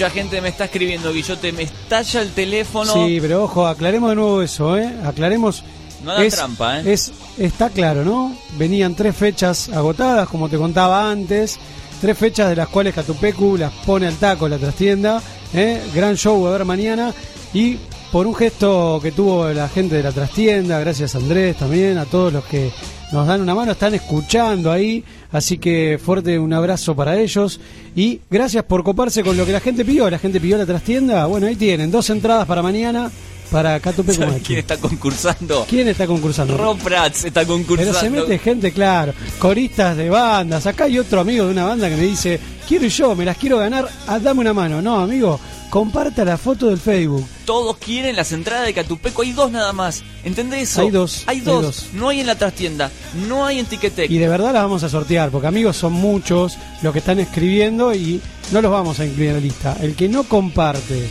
Mucha 0.00 0.14
gente 0.14 0.40
me 0.40 0.48
está 0.48 0.64
escribiendo, 0.64 1.12
Guillote, 1.12 1.52
me 1.52 1.64
estalla 1.64 2.22
el 2.22 2.30
teléfono. 2.30 2.90
Sí, 2.90 3.18
pero 3.20 3.44
ojo, 3.44 3.66
aclaremos 3.66 4.08
de 4.08 4.16
nuevo 4.16 4.40
eso, 4.40 4.78
¿eh? 4.78 4.90
Aclaremos. 5.04 5.62
No 6.02 6.12
hagan 6.12 6.30
trampa, 6.30 6.80
¿eh? 6.80 6.90
Es, 6.94 7.12
está 7.36 7.68
claro, 7.68 8.02
¿no? 8.02 8.34
Venían 8.56 8.94
tres 8.94 9.14
fechas 9.14 9.68
agotadas, 9.68 10.26
como 10.26 10.48
te 10.48 10.56
contaba 10.56 11.10
antes. 11.10 11.58
Tres 12.00 12.16
fechas 12.16 12.48
de 12.48 12.56
las 12.56 12.68
cuales 12.68 12.94
Catupecu 12.94 13.58
las 13.58 13.74
pone 13.84 14.06
al 14.06 14.14
taco 14.14 14.48
la 14.48 14.56
trastienda. 14.56 15.20
¿eh? 15.52 15.82
Gran 15.94 16.16
show 16.16 16.46
a 16.46 16.52
ver 16.52 16.64
mañana. 16.64 17.12
Y 17.52 17.76
por 18.10 18.26
un 18.26 18.34
gesto 18.34 19.00
que 19.02 19.12
tuvo 19.12 19.50
la 19.50 19.68
gente 19.68 19.96
de 19.96 20.02
la 20.02 20.12
trastienda, 20.12 20.80
gracias 20.80 21.14
a 21.14 21.18
Andrés 21.18 21.58
también, 21.58 21.98
a 21.98 22.06
todos 22.06 22.32
los 22.32 22.44
que 22.46 22.72
nos 23.12 23.26
dan 23.26 23.40
una 23.40 23.54
mano, 23.54 23.72
están 23.72 23.94
escuchando 23.94 24.70
ahí. 24.70 25.04
Así 25.32 25.58
que 25.58 25.98
fuerte 26.02 26.38
un 26.38 26.52
abrazo 26.52 26.94
para 26.94 27.18
ellos. 27.18 27.60
Y 27.94 28.20
gracias 28.30 28.64
por 28.64 28.82
coparse 28.82 29.22
con 29.22 29.36
lo 29.36 29.46
que 29.46 29.52
la 29.52 29.60
gente 29.60 29.84
pidió. 29.84 30.08
La 30.10 30.18
gente 30.18 30.40
pidió 30.40 30.56
la 30.56 30.66
trastienda. 30.66 31.26
Bueno, 31.26 31.46
ahí 31.46 31.56
tienen 31.56 31.90
dos 31.90 32.10
entradas 32.10 32.46
para 32.46 32.62
mañana 32.62 33.10
para 33.50 33.80
¿Sabes 33.80 34.18
Machu. 34.18 34.42
quién 34.44 34.58
está 34.60 34.76
concursando? 34.76 35.66
¿Quién 35.68 35.88
está 35.88 36.06
concursando? 36.06 36.56
Rob 36.56 36.78
Prats 36.78 37.24
está 37.24 37.44
concursando. 37.44 37.92
Pero 37.92 38.00
se 38.00 38.10
mete 38.10 38.38
gente, 38.38 38.72
claro, 38.72 39.12
coristas 39.38 39.96
de 39.96 40.08
bandas. 40.08 40.66
Acá 40.66 40.84
hay 40.84 40.98
otro 40.98 41.20
amigo 41.20 41.46
de 41.46 41.52
una 41.52 41.64
banda 41.64 41.88
que 41.88 41.96
me 41.96 42.02
dice, 42.02 42.40
quiero 42.68 42.86
yo, 42.86 43.14
me 43.14 43.24
las 43.24 43.36
quiero 43.36 43.58
ganar, 43.58 43.88
ah, 44.06 44.18
dame 44.18 44.40
una 44.40 44.54
mano. 44.54 44.80
No, 44.80 45.00
amigo, 45.00 45.40
comparta 45.70 46.24
la 46.24 46.38
foto 46.38 46.68
del 46.68 46.78
Facebook. 46.78 47.26
Todos 47.44 47.76
quieren 47.78 48.16
las 48.16 48.32
entradas 48.32 48.66
de 48.66 48.74
Catupeco. 48.74 49.22
Hay 49.22 49.32
dos 49.32 49.50
nada 49.50 49.72
más. 49.72 50.02
¿Entendés 50.24 50.70
eso? 50.70 50.82
Hay 50.82 50.90
dos, 50.90 51.24
Hay 51.26 51.38
hay 51.38 51.44
dos. 51.44 51.88
No 51.92 52.08
hay 52.08 52.20
en 52.20 52.26
la 52.26 52.36
trastienda. 52.36 52.90
No 53.28 53.44
hay 53.44 53.58
en 53.58 53.66
Ticketek. 53.66 54.10
Y 54.10 54.18
de 54.18 54.28
verdad 54.28 54.52
las 54.52 54.62
vamos 54.62 54.82
a 54.82 54.88
sortear, 54.88 55.30
porque 55.30 55.48
amigos 55.48 55.76
son 55.76 55.92
muchos 55.94 56.56
los 56.82 56.92
que 56.92 57.00
están 57.00 57.18
escribiendo 57.18 57.94
y 57.94 58.20
no 58.52 58.62
los 58.62 58.70
vamos 58.70 59.00
a 59.00 59.06
incluir 59.06 59.30
en 59.30 59.34
la 59.36 59.40
lista. 59.40 59.76
El 59.80 59.94
que 59.94 60.08
no 60.08 60.24
comparte 60.24 61.08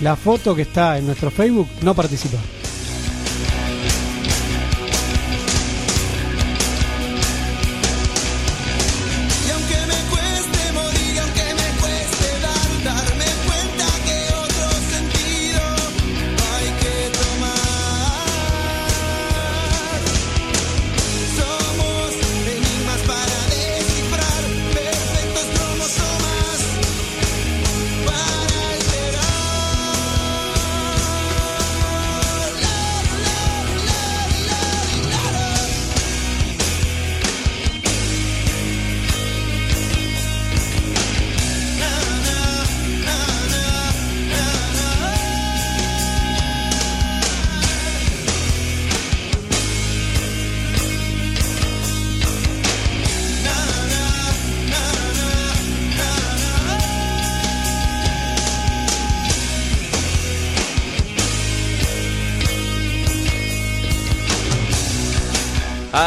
la 0.00 0.16
foto 0.16 0.54
que 0.54 0.62
está 0.62 0.98
en 0.98 1.06
nuestro 1.06 1.30
Facebook 1.30 1.68
no 1.82 1.94
participa. 1.94 2.38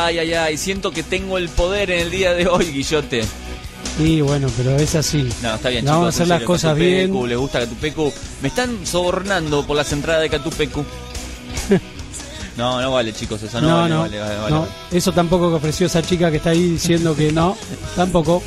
Ay, 0.09 0.17
ay, 0.17 0.33
ay. 0.33 0.57
Siento 0.57 0.89
que 0.91 1.03
tengo 1.03 1.37
el 1.37 1.49
poder 1.49 1.91
en 1.91 1.99
el 1.99 2.09
día 2.09 2.33
de 2.33 2.47
hoy, 2.47 2.65
Guillote. 2.65 3.21
Y 3.99 4.21
bueno, 4.21 4.47
pero 4.57 4.75
es 4.75 4.95
así. 4.95 5.29
No, 5.43 5.53
está 5.53 5.69
bien, 5.69 5.85
No, 5.85 5.91
chicos. 5.91 5.97
vamos 5.99 6.05
a 6.05 6.09
hacer 6.09 6.27
las 6.27 6.41
cosas 6.43 6.69
Catupecu, 6.71 7.19
bien. 7.19 7.29
Le 7.29 7.35
gusta 7.35 7.59
Catupecu. 7.59 8.11
Me 8.41 8.47
están 8.47 8.87
sobornando 8.87 9.67
por 9.67 9.77
las 9.77 9.91
entradas 9.93 10.23
de 10.23 10.29
Catupecu. 10.29 10.83
No, 12.57 12.81
no 12.81 12.91
vale, 12.91 13.13
chicos. 13.13 13.41
Eso 13.41 13.61
no, 13.61 13.69
No, 13.69 13.75
vale, 13.77 13.93
no, 13.93 13.99
vale, 14.01 14.19
vale, 14.19 14.35
vale, 14.37 14.51
no. 14.51 14.67
Eso 14.91 15.13
tampoco 15.13 15.47
que 15.49 15.55
ofreció 15.55 15.87
esa 15.87 16.01
chica 16.01 16.29
que 16.29 16.37
está 16.37 16.49
ahí 16.49 16.71
diciendo 16.71 17.15
que 17.15 17.31
no, 17.31 17.55
tampoco. 17.95 18.43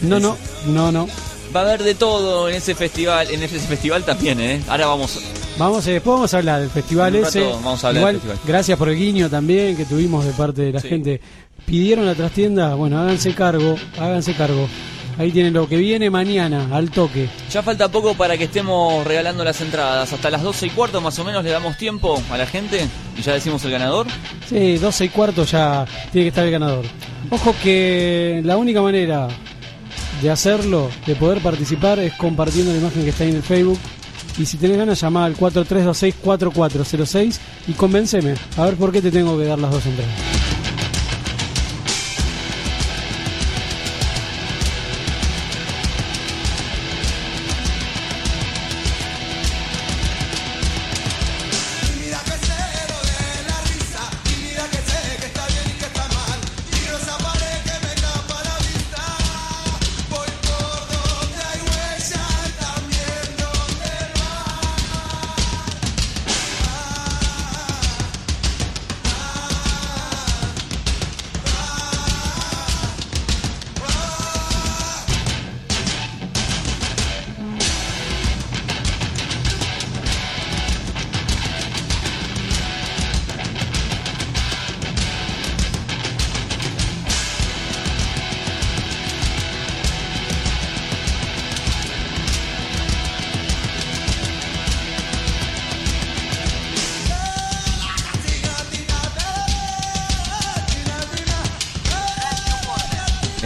No, 0.00 0.18
no, 0.18 0.36
no, 0.66 0.90
no. 0.90 1.08
Va 1.54 1.60
a 1.60 1.62
haber 1.62 1.84
de 1.84 1.94
todo 1.94 2.48
en 2.48 2.56
ese 2.56 2.74
festival. 2.74 3.30
En 3.30 3.44
ese 3.44 3.60
festival 3.60 4.04
también, 4.04 4.40
¿eh? 4.40 4.60
Ahora 4.66 4.86
vamos. 4.88 5.20
Vamos, 5.58 5.86
eh, 5.86 5.92
después 5.92 6.14
vamos 6.14 6.34
a 6.34 6.38
hablar 6.38 6.60
del 6.60 6.70
festival 6.70 7.14
ese. 7.14 7.42
vamos 7.42 7.84
a 7.84 7.88
hablar 7.88 8.00
Igual, 8.00 8.12
del 8.14 8.22
festival. 8.22 8.46
gracias 8.48 8.78
por 8.78 8.88
el 8.88 8.96
guiño 8.96 9.30
también 9.30 9.76
que 9.76 9.84
tuvimos 9.84 10.24
de 10.24 10.32
parte 10.32 10.62
de 10.62 10.72
la 10.72 10.80
Sí. 10.80 10.88
gente. 10.88 11.20
Pidieron 11.64 12.04
la 12.06 12.14
trastienda, 12.14 12.74
bueno, 12.74 12.98
háganse 13.00 13.32
cargo, 13.34 13.76
háganse 13.98 14.34
cargo. 14.34 14.68
Ahí 15.16 15.30
tienen 15.30 15.54
lo 15.54 15.68
que 15.68 15.76
viene 15.76 16.10
mañana, 16.10 16.68
al 16.72 16.90
toque. 16.90 17.28
Ya 17.52 17.62
falta 17.62 17.88
poco 17.88 18.14
para 18.14 18.36
que 18.36 18.44
estemos 18.44 19.06
regalando 19.06 19.44
las 19.44 19.60
entradas. 19.60 20.12
Hasta 20.12 20.28
las 20.28 20.42
12 20.42 20.66
y 20.66 20.70
cuarto 20.70 21.00
más 21.00 21.16
o 21.20 21.24
menos 21.24 21.44
le 21.44 21.50
damos 21.50 21.76
tiempo 21.78 22.20
a 22.30 22.36
la 22.36 22.46
gente 22.46 22.84
y 23.16 23.22
ya 23.22 23.32
decimos 23.32 23.64
el 23.64 23.70
ganador. 23.70 24.08
Sí, 24.48 24.76
12 24.76 25.04
y 25.04 25.08
cuarto 25.10 25.44
ya 25.44 25.86
tiene 26.10 26.24
que 26.24 26.28
estar 26.30 26.44
el 26.44 26.50
ganador. 26.50 26.84
Ojo 27.30 27.54
que 27.62 28.42
la 28.44 28.56
única 28.56 28.82
manera 28.82 29.28
de 30.20 30.30
hacerlo, 30.30 30.90
de 31.06 31.14
poder 31.14 31.38
participar, 31.40 32.00
es 32.00 32.12
compartiendo 32.14 32.72
la 32.72 32.78
imagen 32.78 33.04
que 33.04 33.10
está 33.10 33.22
ahí 33.22 33.30
en 33.30 33.36
el 33.36 33.42
Facebook. 33.44 33.78
Y 34.38 34.46
si 34.46 34.56
tenés 34.56 34.78
ganas, 34.78 35.00
llamá 35.00 35.24
al 35.24 35.36
4326-4406 35.36 37.38
y 37.68 37.72
convenceme. 37.72 38.34
A 38.56 38.64
ver 38.64 38.74
por 38.74 38.92
qué 38.92 39.00
te 39.00 39.10
tengo 39.10 39.38
que 39.38 39.44
dar 39.44 39.58
las 39.58 39.70
dos 39.70 39.86
entradas. 39.86 40.43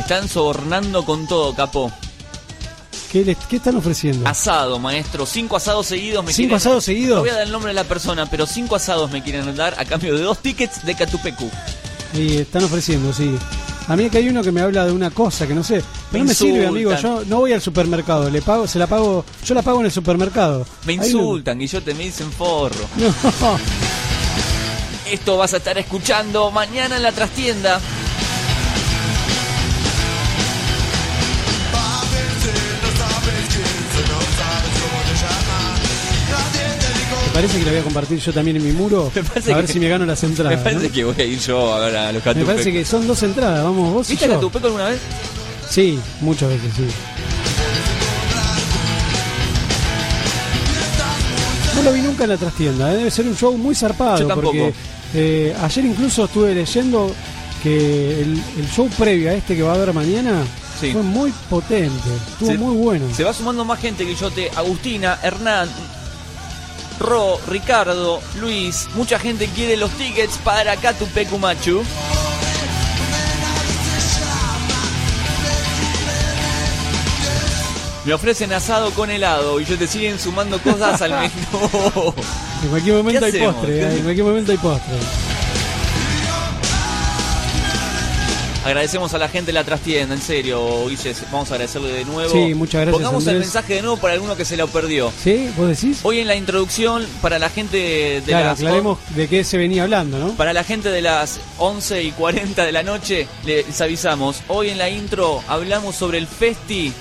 Están 0.09 0.27
sobornando 0.27 1.05
con 1.05 1.27
todo, 1.27 1.55
capo. 1.55 1.93
¿Qué, 3.13 3.25
les- 3.27 3.37
qué 3.49 3.57
están 3.57 3.77
ofreciendo? 3.77 4.27
Asado, 4.27 4.79
maestro. 4.79 5.27
Cinco 5.27 5.57
asados 5.57 5.85
seguidos. 5.87 6.25
Me 6.25 6.33
¿Cinco 6.33 6.49
quieren- 6.49 6.57
asados 6.57 6.85
seguidos? 6.85 7.17
No 7.17 7.21
voy 7.21 7.29
a 7.29 7.35
dar 7.35 7.43
el 7.43 7.53
nombre 7.53 7.71
de 7.71 7.75
la 7.75 7.85
persona, 7.85 8.25
pero 8.25 8.47
cinco 8.47 8.75
asados 8.77 9.11
me 9.11 9.23
quieren 9.23 9.55
dar 9.55 9.75
a 9.79 9.85
cambio 9.85 10.15
de 10.17 10.23
dos 10.23 10.39
tickets 10.39 10.83
de 10.87 10.95
Catupecu. 10.95 11.51
Sí, 12.15 12.39
están 12.39 12.65
ofreciendo, 12.65 13.13
sí. 13.13 13.37
A 13.87 13.97
mí 13.97 14.09
que 14.09 14.17
hay 14.19 14.29
uno 14.31 14.43
que 14.43 14.51
me 14.51 14.63
habla 14.63 14.87
de 14.87 14.93
una 14.93 15.11
cosa 15.11 15.47
que 15.47 15.55
no 15.55 15.63
sé. 15.63 15.83
Pero 16.11 16.13
Me 16.13 16.19
no 16.21 16.25
me 16.25 16.35
sirve, 16.35 16.51
insultan. 16.65 16.69
amigo. 16.75 16.95
Yo 16.97 17.25
no 17.27 17.37
voy 17.41 17.53
al 17.53 17.61
supermercado. 17.61 18.31
Le 18.31 18.41
pago, 18.41 18.67
se 18.67 18.79
la 18.79 18.87
pago. 18.87 19.27
Yo 19.45 19.55
la 19.55 19.61
pago 19.63 19.81
en 19.81 19.87
el 19.87 19.93
supermercado. 19.93 20.67
Me 20.87 20.95
Hay 20.95 20.99
uno- 21.01 21.07
insultan, 21.07 21.59
Guillote, 21.59 21.93
me 21.93 22.05
dicen 22.05 22.33
forro. 22.33 22.87
No. 22.97 23.59
Esto 25.11 25.37
vas 25.39 25.55
a 25.55 25.57
estar 25.59 25.77
escuchando 25.79 26.51
mañana 26.51 26.97
en 26.97 27.03
la 27.03 27.13
trastienda. 27.13 27.81
Parece 37.39 37.59
que 37.61 37.65
la 37.67 37.71
voy 37.71 37.81
a 37.81 37.85
compartir 37.85 38.19
yo 38.19 38.33
también 38.33 38.57
en 38.57 38.65
mi 38.65 38.73
muro? 38.73 39.13
Me 39.15 39.23
parece 39.23 39.53
a 39.53 39.57
ver 39.57 39.67
que- 39.67 39.73
si 39.73 39.79
me 39.81 39.89
gano 39.89 40.05
las 40.05 40.23
entradas. 40.25 40.57
Me 40.59 40.63
parece 40.65 40.89
¿no? 40.89 40.93
que 40.93 41.05
voy 41.05 41.15
a 41.19 41.25
ir 41.25 41.39
yo 41.39 41.73
a 41.75 41.79
ver 41.87 41.97
a 41.97 42.07
los 42.13 42.15
Me 42.15 42.21
Catupecu. 42.21 42.47
parece 42.47 42.73
que 42.73 42.85
son 42.85 43.07
dos 43.07 43.23
entradas. 43.23 43.63
Vamos, 43.63 43.93
vos 43.95 44.09
y 44.09 44.13
¿Viste 44.15 44.25
a 44.25 44.29
yo. 44.29 44.35
Catupecu 44.35 44.67
alguna 44.67 44.89
vez? 44.89 44.99
Sí, 45.71 45.99
muchas 46.21 46.49
veces, 46.49 46.73
sí. 46.77 46.85
No 51.77 51.83
lo 51.83 51.93
vi 51.93 52.01
nunca 52.01 52.25
en 52.25 52.31
la 52.31 52.37
trastienda, 52.37 52.93
¿eh? 52.93 52.97
debe 52.97 53.11
ser 53.11 53.27
un 53.27 53.37
show 53.37 53.57
muy 53.57 53.75
zarpado. 53.75 54.19
Yo 54.19 54.27
tampoco. 54.27 54.49
Porque 54.53 54.73
eh, 55.15 55.55
ayer 55.63 55.85
incluso 55.85 56.25
estuve 56.25 56.55
leyendo 56.55 57.15
que 57.63 58.21
el, 58.21 58.33
el 58.59 58.69
show 58.75 58.89
previo 58.99 59.31
a 59.31 59.35
este 59.35 59.55
que 59.57 59.63
va 59.63 59.73
a 59.73 59.75
haber 59.77 59.93
mañana 59.93 60.43
Sí. 60.81 60.93
fue 60.93 61.03
muy 61.03 61.33
potente, 61.51 62.09
estuvo 62.33 62.51
Se- 62.51 62.59
muy 62.59 62.77
bueno. 62.77 63.07
Se 63.15 63.25
va 63.25 63.33
sumando 63.33 63.65
más 63.65 63.81
gente, 63.81 64.05
Guillote. 64.05 64.49
Agustina, 64.55 65.19
Hernán, 65.23 65.69
Ro, 66.99 67.41
Ricardo, 67.47 68.21
Luis. 68.41 68.89
Mucha 68.95 69.19
gente 69.19 69.47
quiere 69.49 69.77
los 69.77 69.91
tickets 69.93 70.39
para 70.39 70.77
Catupecu 70.77 71.39
Machu. 71.39 71.83
Me 78.05 78.15
ofrecen 78.15 78.53
asado 78.55 78.91
con 78.93 79.11
helado 79.11 79.61
y 79.61 79.67
yo 79.67 79.77
te 79.77 79.87
siguen 79.87 80.19
sumando 80.19 80.59
cosas 80.63 81.03
al 81.03 81.11
menú. 81.21 82.15
En 82.63 82.69
cualquier 82.71 82.97
momento 82.97 83.21
¿Qué 83.21 83.27
hay 83.27 83.31
hacemos? 83.33 83.55
postre, 83.57 83.81
¿eh? 83.81 83.97
en 83.97 84.03
cualquier 84.03 84.27
momento 84.27 84.53
hay 84.53 84.59
postre. 84.59 84.95
Agradecemos 88.69 89.15
a 89.15 89.19
la 89.19 89.31
gente 89.31 89.47
de 89.47 89.55
la 89.55 89.65
trastienda, 89.65 90.15
en 90.15 90.21
serio, 90.21 90.87
Guille, 90.89 91.15
vamos 91.33 91.51
a 91.51 91.55
agradecerle 91.55 91.91
de 91.91 92.05
nuevo. 92.05 92.31
Sí, 92.31 92.53
muchas 92.53 92.83
gracias, 92.83 92.93
Pongamos 93.03 93.27
el 93.27 93.39
mensaje 93.39 93.75
de 93.77 93.81
nuevo 93.81 93.97
para 93.97 94.13
alguno 94.13 94.37
que 94.37 94.45
se 94.45 94.59
lo 94.59 94.69
perdió. 94.69 95.11
¿Sí? 95.25 95.49
¿Vos 95.57 95.69
decís? 95.69 96.01
Hoy 96.03 96.19
en 96.21 96.27
la 96.27 96.37
introducción, 96.37 97.07
para 97.23 97.39
la 97.39 97.49
gente 97.49 97.79
de 97.79 98.23
claro, 98.27 98.45
las 98.45 98.59
aclaremos 98.59 98.99
de 99.17 99.27
qué 99.27 99.43
se 99.43 99.57
venía 99.57 99.85
hablando, 99.85 100.19
¿no? 100.19 100.35
Para 100.35 100.53
la 100.53 100.65
gente 100.65 100.91
de 100.91 101.01
las 101.01 101.41
11 101.57 102.03
y 102.03 102.13
40 102.13 102.67
de 102.67 102.73
la 102.73 102.83
noche, 102.83 103.27
les 103.47 103.81
avisamos. 103.81 104.43
Hoy 104.49 104.69
en 104.69 104.77
la 104.77 104.91
intro 104.91 105.43
hablamos 105.49 105.97
sobre 105.97 106.19
el 106.19 106.27
festi 106.27 106.93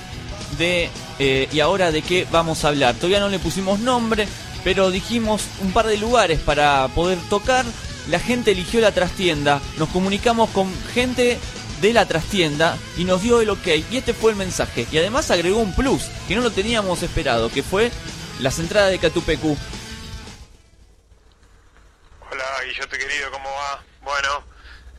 de. 0.58 0.90
eh, 1.20 1.50
y 1.52 1.60
ahora 1.60 1.92
de 1.92 2.02
qué 2.02 2.26
vamos 2.32 2.64
a 2.64 2.70
hablar. 2.70 2.96
Todavía 2.96 3.20
no 3.20 3.28
le 3.28 3.40
pusimos 3.40 3.80
nombre, 3.80 4.26
pero 4.64 4.90
dijimos 4.90 5.42
un 5.62 5.74
par 5.74 5.88
de 5.88 5.98
lugares 5.98 6.40
para 6.40 6.88
poder 6.96 7.18
tocar. 7.30 7.66
La 8.10 8.20
gente 8.20 8.52
eligió 8.52 8.80
la 8.80 8.94
trastienda. 8.94 9.60
Nos 9.78 9.90
comunicamos 9.90 10.50
con 10.52 10.72
gente 10.94 11.38
de 11.82 11.94
la 11.94 12.06
trastienda 12.06 12.78
y 12.98 13.06
nos 13.06 13.22
dio 13.22 13.42
el 13.42 13.50
ok. 13.50 13.68
Y 13.92 13.98
este 13.98 14.14
fue 14.14 14.32
el 14.32 14.38
mensaje. 14.38 14.88
Y 14.92 14.98
además 14.98 15.32
agregó 15.32 15.60
un 15.60 15.76
plus 15.76 16.04
que 16.28 16.36
no 16.36 16.42
lo 16.42 16.52
teníamos 16.52 17.04
esperado, 17.04 17.52
que 17.52 17.64
fue 17.64 17.92
las 18.40 18.60
entradas 18.60 18.92
de 18.92 19.00
Catupecu. 19.00 19.58
Hola 22.32 22.46
Guillote 22.66 22.98
querido, 22.98 23.32
¿cómo 23.32 23.50
va? 23.50 23.84
Bueno, 24.02 24.44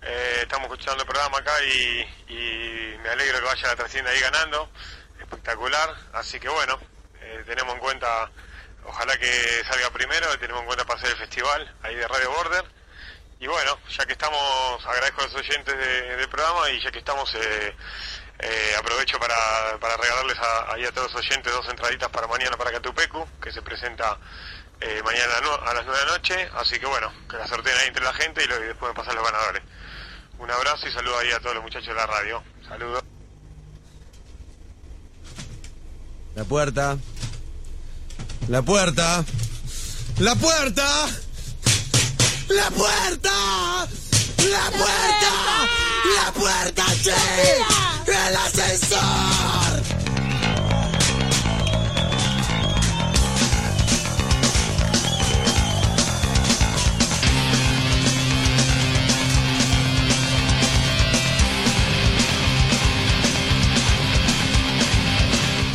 eh, 0.03 0.39
estamos 0.43 0.67
escuchando 0.67 1.03
el 1.03 1.09
programa 1.09 1.39
acá 1.39 1.53
y, 1.65 2.07
me 3.03 3.09
alegro 3.11 3.39
que 3.39 3.45
vaya 3.45 3.69
la 3.69 3.77
trascienda 3.77 4.11
ahí 4.11 4.21
ganando, 4.21 4.69
espectacular, 5.21 5.95
así 6.13 6.41
que 6.41 6.49
bueno, 6.49 6.79
eh, 7.21 7.43
tenemos 7.47 7.75
en 7.75 7.81
cuenta, 7.81 8.31
ojalá 8.85 9.17
que 9.17 9.63
salga 9.71 9.91
primero, 9.91 10.27
tenemos 10.39 10.63
en 10.63 10.67
cuenta 10.67 10.85
para 10.85 10.99
hacer 10.99 11.13
el 11.13 11.19
festival 11.19 11.75
ahí 11.83 11.95
de 11.95 12.09
Radio 12.09 12.31
Border. 12.33 12.65
Y 13.41 13.47
bueno, 13.47 13.79
ya 13.97 14.05
que 14.05 14.13
estamos, 14.13 14.85
agradezco 14.85 15.21
a 15.23 15.25
los 15.27 15.35
oyentes 15.37 15.77
de- 15.79 16.17
del 16.17 16.29
programa 16.29 16.69
y 16.71 16.81
ya 16.83 16.91
que 16.91 16.99
estamos, 16.99 17.33
eh, 17.37 17.77
eh, 18.41 18.75
aprovecho 18.79 19.19
para, 19.21 19.79
para 19.81 19.97
regalarles 19.97 20.37
a, 20.39 20.73
a 20.75 20.93
todos 20.93 21.13
los 21.13 21.25
oyentes 21.25 21.53
dos 21.53 21.69
entraditas 21.69 22.09
para 22.11 22.27
mañana 22.27 22.57
para 22.57 22.73
Catupecu, 22.73 23.27
que 23.41 23.53
se 23.53 23.63
presenta 23.63 24.19
eh, 24.81 25.03
mañana 25.05 25.35
a, 25.67 25.75
las 25.75 25.85
9 25.85 26.01
de 26.01 26.07
la 26.07 26.13
noche. 26.13 26.51
Así 26.57 26.79
que 26.81 26.87
bueno, 26.87 27.13
que 27.31 27.37
la 27.37 27.47
sorteen 27.47 27.77
ahí 27.79 27.89
entre 27.89 28.05
la 28.05 28.13
gente 28.15 28.43
y, 28.43 28.45
y 28.53 28.67
después 28.67 28.93
me 28.93 28.97
pasan 29.01 29.15
los 29.15 29.25
ganadores. 29.25 29.63
Un 30.39 30.51
abrazo 30.51 30.87
y 30.89 30.93
saludo 30.93 31.19
ahí 31.19 31.31
a 31.33 31.39
todos 31.41 31.55
los 31.55 31.63
muchachos 31.65 31.89
de 31.89 31.95
la 31.95 32.07
radio. 32.07 32.43
Saludos. 32.69 33.03
La 36.35 36.45
puerta. 36.45 36.97
La 38.49 38.63
puerta. 38.63 39.25
La 40.19 40.35
puerta. 40.37 41.09
La 42.49 42.71
puerta. 42.71 43.31
La 44.51 44.71
puerta. 44.71 45.33
La 46.17 46.33
puerta, 46.33 46.85
sí. 47.03 47.11
El 48.07 48.37
ascensor. 48.37 49.98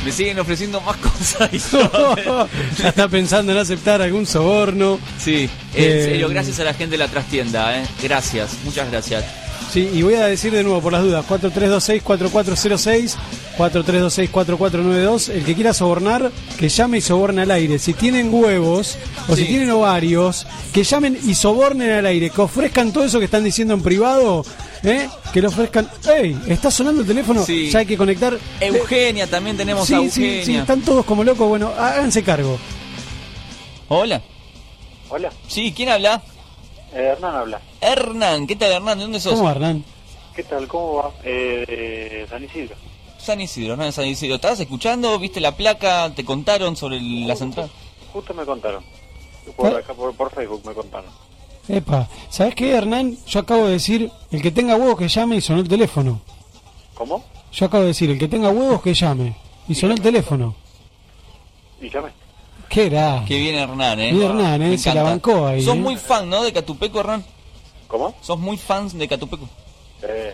Me 0.03 0.11
siguen 0.11 0.39
ofreciendo 0.39 0.81
más 0.81 0.97
cosas. 0.97 1.49
y 1.53 1.59
ya 2.81 2.89
está 2.89 3.07
pensando 3.07 3.51
en 3.51 3.57
aceptar 3.57 4.01
algún 4.01 4.25
soborno. 4.25 4.99
sí, 5.17 5.49
Eh, 5.73 5.99
en 5.99 6.05
serio, 6.05 6.29
gracias 6.29 6.59
a 6.59 6.63
la 6.65 6.73
gente 6.73 6.91
de 6.91 6.97
la 6.97 7.07
trastienda, 7.07 7.79
¿eh? 7.79 7.85
Gracias, 8.01 8.57
muchas 8.65 8.89
gracias. 8.91 9.23
Sí, 9.73 9.89
y 9.91 10.03
voy 10.03 10.13
a 10.13 10.27
decir 10.27 10.51
de 10.53 10.61
nuevo 10.63 10.79
por 10.81 10.93
las 10.93 11.01
dudas, 11.01 11.25
4326-4406, 11.27 13.15
43264492. 13.57 15.29
El 15.29 15.43
que 15.43 15.55
quiera 15.55 15.73
sobornar, 15.73 16.31
que 16.59 16.69
llame 16.69 16.99
y 16.99 17.01
soborne 17.01 17.41
al 17.41 17.49
aire. 17.49 17.79
Si 17.79 17.93
tienen 17.95 18.31
huevos 18.31 18.97
o 19.27 19.35
si 19.35 19.41
Sí. 19.43 19.47
tienen 19.47 19.71
ovarios, 19.71 20.45
que 20.71 20.83
llamen 20.83 21.17
y 21.25 21.33
sobornen 21.33 21.89
al 21.91 22.05
aire. 22.05 22.29
Que 22.29 22.41
ofrezcan 22.41 22.91
todo 22.93 23.03
eso 23.03 23.17
que 23.17 23.25
están 23.25 23.43
diciendo 23.43 23.73
en 23.73 23.81
privado. 23.81 24.45
¿eh? 24.83 25.09
Que 25.33 25.41
lo 25.41 25.47
ofrezcan. 25.49 25.89
¡Ey! 26.21 26.37
¿Está 26.47 26.69
sonando 26.69 27.01
el 27.01 27.07
teléfono? 27.07 27.43
Sí. 27.43 27.71
Ya 27.71 27.79
hay 27.79 27.85
que 27.87 27.97
conectar. 27.97 28.37
Eugenia, 28.59 29.25
también 29.25 29.57
tenemos 29.57 29.87
Sí, 29.87 29.95
a 29.95 29.97
sí, 30.01 30.03
Eugenia. 30.05 30.45
sí, 30.45 30.55
están 30.55 30.81
todos 30.81 31.03
como 31.03 31.23
locos. 31.23 31.49
Bueno, 31.49 31.71
háganse 31.79 32.21
cargo. 32.21 32.59
Hola. 33.87 34.21
Hola, 35.09 35.31
Sí, 35.47 35.73
¿quién 35.75 35.89
habla? 35.89 36.21
Eh, 36.93 37.09
Hernán 37.13 37.35
habla. 37.35 37.61
Hernán. 37.81 38.47
¿Qué 38.47 38.55
tal, 38.55 38.71
Hernán? 38.71 38.97
¿De 38.97 39.03
dónde 39.03 39.19
sos? 39.19 39.33
¿Cómo, 39.35 39.49
Hernán? 39.49 39.83
¿Qué 40.35 40.43
tal? 40.43 40.67
¿Cómo 40.67 40.95
va? 40.95 41.11
Eh, 41.23 42.25
San 42.29 42.43
Isidro. 42.43 42.75
San 43.19 43.39
Isidro, 43.39 43.75
¿no? 43.77 43.91
San 43.91 44.05
Isidro. 44.07 44.35
¿Estabas 44.35 44.59
escuchando? 44.59 45.17
¿Viste 45.19 45.39
la 45.39 45.55
placa? 45.55 46.11
¿Te 46.15 46.25
contaron 46.25 46.75
sobre 46.75 46.97
el- 46.97 47.27
la 47.27 47.35
central? 47.35 47.69
Justo 48.11 48.33
me 48.33 48.45
contaron. 48.45 48.83
Por 49.55 49.71
¿Eh? 49.73 49.77
acá, 49.77 49.93
por, 49.93 50.13
por 50.15 50.31
Facebook 50.33 50.61
me 50.65 50.73
contaron. 50.73 51.09
Epa, 51.67 52.09
¿sabes 52.29 52.55
qué, 52.55 52.71
Hernán? 52.75 53.17
Yo 53.25 53.39
acabo 53.39 53.65
de 53.67 53.73
decir, 53.73 54.11
el 54.31 54.41
que 54.41 54.51
tenga 54.51 54.75
huevos 54.75 54.97
que 54.97 55.07
llame 55.07 55.37
y 55.37 55.41
sonó 55.41 55.61
el 55.61 55.67
teléfono. 55.69 56.19
¿Cómo? 56.93 57.23
Yo 57.53 57.65
acabo 57.67 57.83
de 57.83 57.87
decir, 57.89 58.09
el 58.09 58.19
que 58.19 58.27
tenga 58.27 58.49
huevos 58.49 58.81
que 58.81 58.93
llame. 58.93 59.35
Y 59.69 59.75
sonó 59.75 59.93
el 59.93 60.01
teléfono. 60.01 60.55
Y 61.79 61.89
llamé. 61.89 62.09
¿Qué 62.73 62.87
era? 62.87 63.23
Qué 63.27 63.37
bien 63.39 63.55
Hernán, 63.55 63.99
¿eh? 63.99 64.11
Bien 64.11 64.23
Hernán, 64.31 64.61
¿eh? 64.63 64.69
Me 64.69 64.77
Se 64.77 64.89
la 64.93 65.01
encanta. 65.01 65.29
bancó 65.31 65.47
ahí, 65.47 65.61
Sos 65.61 65.75
¿eh? 65.75 65.79
muy 65.79 65.95
fan, 65.97 66.29
¿no? 66.29 66.43
De 66.43 66.51
Catupeco, 66.51 66.99
Hernán. 66.99 67.23
¿Cómo? 67.87 68.15
Sos 68.21 68.39
muy 68.39 68.57
fans 68.57 68.97
de 68.97 69.07
Catupeco. 69.07 69.47
Eh, 70.01 70.33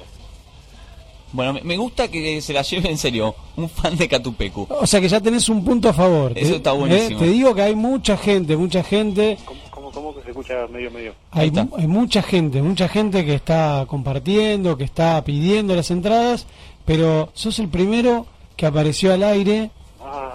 Bueno, 1.32 1.54
me- 1.62 1.78
gusta 1.78 2.08
que 2.08 2.42
se 2.42 2.54
la 2.54 2.62
lleve 2.64 2.90
en 2.90 2.98
serio. 2.98 3.36
Un 3.58 3.70
fan 3.70 3.96
de 3.98 4.08
Catupecu. 4.08 4.66
O 4.70 4.88
sea 4.88 5.00
que 5.02 5.08
ya 5.10 5.20
tenés 5.22 5.48
un 5.50 5.64
punto 5.64 5.90
a 5.90 5.94
favor. 5.94 6.32
Eso 6.36 6.56
está 6.56 6.72
buenísimo. 6.72 7.20
eh, 7.20 7.24
Te 7.26 7.28
digo 7.30 7.54
que 7.54 7.62
hay 7.62 7.76
mucha 7.76 8.18
gente, 8.18 8.56
mucha 8.58 8.84
gente, 8.84 9.38
¿cómo, 9.46 9.60
cómo, 9.70 9.92
cómo 9.92 10.16
que 10.16 10.24
se 10.24 10.30
escucha 10.30 10.54
medio 10.72 10.90
medio? 10.90 11.14
Ahí 11.32 11.52
hay, 11.56 11.70
hay 11.78 11.88
mucha 11.88 12.22
gente, 12.24 12.62
mucha 12.64 12.88
gente 12.88 13.26
que 13.26 13.36
está 13.36 13.86
compartiendo, 13.88 14.76
que 14.78 14.86
está 14.86 15.24
pidiendo 15.24 15.76
las 15.76 15.92
entradas, 15.92 16.48
pero 16.86 17.30
sos 17.34 17.60
el 17.60 17.68
primero 17.68 18.26
que 18.56 18.66
apareció 18.66 19.14
al 19.14 19.24
aire 19.24 19.70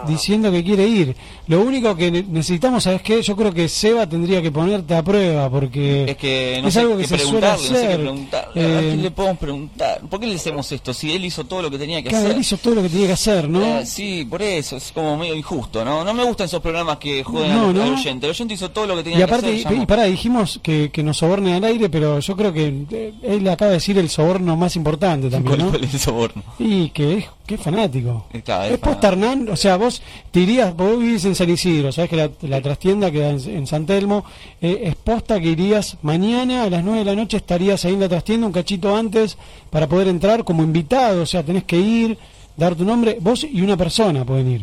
diciendo 0.06 0.50
que 0.50 0.62
quiere 0.64 0.86
ir. 0.86 1.16
Lo 1.46 1.60
único 1.60 1.94
que 1.96 2.10
ne- 2.10 2.24
necesitamos, 2.28 2.84
¿sabes 2.84 3.02
qué? 3.02 3.22
Yo 3.22 3.36
creo 3.36 3.52
que 3.52 3.68
Seba 3.68 4.06
tendría 4.08 4.40
que 4.42 4.50
ponerte 4.50 4.94
a 4.94 5.02
prueba 5.02 5.50
porque 5.50 6.04
Es 6.10 6.16
que 6.16 6.58
no 6.62 6.68
es 6.68 6.74
sé 6.74 6.80
algo 6.80 6.96
que 6.96 7.06
se 7.06 7.18
suele 7.18 7.38
preguntarle, 7.40 7.68
no 7.70 7.76
sé 7.76 7.86
hacer. 7.86 8.08
¿A 8.08 8.50
Eh, 8.54 8.80
quién 8.88 9.02
le 9.02 9.10
podemos 9.10 9.38
preguntar? 9.38 10.00
¿Por 10.08 10.20
qué 10.20 10.26
le 10.26 10.34
hacemos 10.36 10.70
esto? 10.72 10.94
Si 10.94 11.12
él 11.12 11.24
hizo 11.24 11.44
todo 11.44 11.62
lo 11.62 11.70
que 11.70 11.78
tenía 11.78 12.02
que 12.02 12.08
Claro, 12.08 12.24
hacer. 12.26 12.36
él 12.36 12.40
hizo 12.40 12.56
todo 12.58 12.74
lo 12.76 12.82
que 12.82 12.88
tenía 12.88 13.06
que 13.08 13.12
hacer, 13.12 13.48
¿no? 13.48 13.64
Eh, 13.80 13.86
sí, 13.86 14.26
por 14.28 14.42
eso, 14.42 14.76
es 14.76 14.90
como 14.92 15.16
medio 15.16 15.34
injusto, 15.34 15.84
¿no? 15.84 16.04
No 16.04 16.14
me 16.14 16.24
gustan 16.24 16.46
esos 16.46 16.60
programas 16.62 16.98
que 16.98 17.22
juegan 17.24 17.50
No, 17.56 17.68
al, 17.70 17.80
al 17.80 17.90
no. 17.92 17.98
oyente. 18.00 18.26
El 18.26 18.30
oyente 18.30 18.54
hizo 18.54 18.70
todo 18.70 18.86
lo 18.86 18.96
que 18.96 19.02
tenía 19.04 19.18
Y 19.18 19.22
aparte, 19.22 19.52
que 19.60 19.66
hacer. 19.66 19.78
y 19.82 19.86
pará, 19.86 20.04
dijimos 20.04 20.60
que, 20.62 20.90
que 20.90 21.02
nos 21.02 21.16
soborne 21.18 21.54
al 21.54 21.64
aire, 21.64 21.88
pero 21.88 22.18
yo 22.20 22.36
creo 22.36 22.52
que 22.52 22.72
eh, 22.90 23.12
él 23.22 23.48
acaba 23.48 23.70
de 23.70 23.76
decir 23.76 23.98
el 23.98 24.08
soborno 24.08 24.56
más 24.56 24.76
importante 24.76 25.28
también, 25.30 25.56
¿Cuál 25.56 25.66
¿no? 25.66 25.70
fue 25.70 25.78
el 25.80 25.98
soborno? 26.00 26.42
Y 26.58 26.90
que 26.90 27.14
es, 27.18 27.24
es 27.48 27.60
fanático. 27.60 28.26
Eh, 28.32 28.40
claro, 28.42 28.64
es 28.64 28.72
es 28.72 28.78
posta 28.78 29.08
Hernán, 29.08 29.48
o 29.50 29.56
sea, 29.56 29.76
vos 29.76 30.02
te 30.30 30.40
irías, 30.40 30.74
vos 30.74 30.98
vivís 30.98 31.24
en 31.26 31.34
San 31.34 31.50
Isidro, 31.50 31.92
sabés 31.92 32.10
que 32.10 32.16
la, 32.16 32.30
la 32.42 32.62
trastienda 32.62 33.10
queda 33.10 33.30
en, 33.30 33.40
en 33.50 33.66
San 33.66 33.84
Telmo, 33.84 34.24
eh, 34.60 34.80
es 34.84 34.94
posta 34.96 35.38
que 35.40 35.48
irías 35.48 35.98
mañana 36.02 36.62
a 36.64 36.70
las 36.70 36.82
9 36.82 37.00
de 37.00 37.04
la 37.04 37.14
noche, 37.14 37.36
estarías 37.36 37.84
ahí 37.84 37.92
en 37.94 38.00
la 38.00 38.08
trastienda 38.08 38.46
un 38.46 38.52
cachito 38.52 38.96
antes 38.96 39.36
para 39.70 39.86
poder 39.86 40.08
entrar 40.08 40.44
como 40.44 40.62
invitado, 40.62 41.22
o 41.22 41.26
sea, 41.26 41.42
tenés 41.42 41.64
que 41.64 41.76
ir, 41.76 42.16
dar 42.56 42.74
tu 42.74 42.84
nombre, 42.84 43.18
vos 43.20 43.44
y 43.44 43.60
una 43.60 43.76
persona 43.76 44.24
pueden 44.24 44.50
ir. 44.50 44.62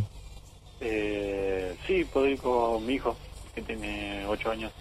eh, 0.80 1.76
sí, 1.86 2.04
puedo 2.12 2.28
ir 2.28 2.40
con 2.40 2.86
mi 2.86 2.94
hijo, 2.94 3.16
que 3.54 3.62
tiene 3.62 4.26
8 4.28 4.52
años. 4.52 4.72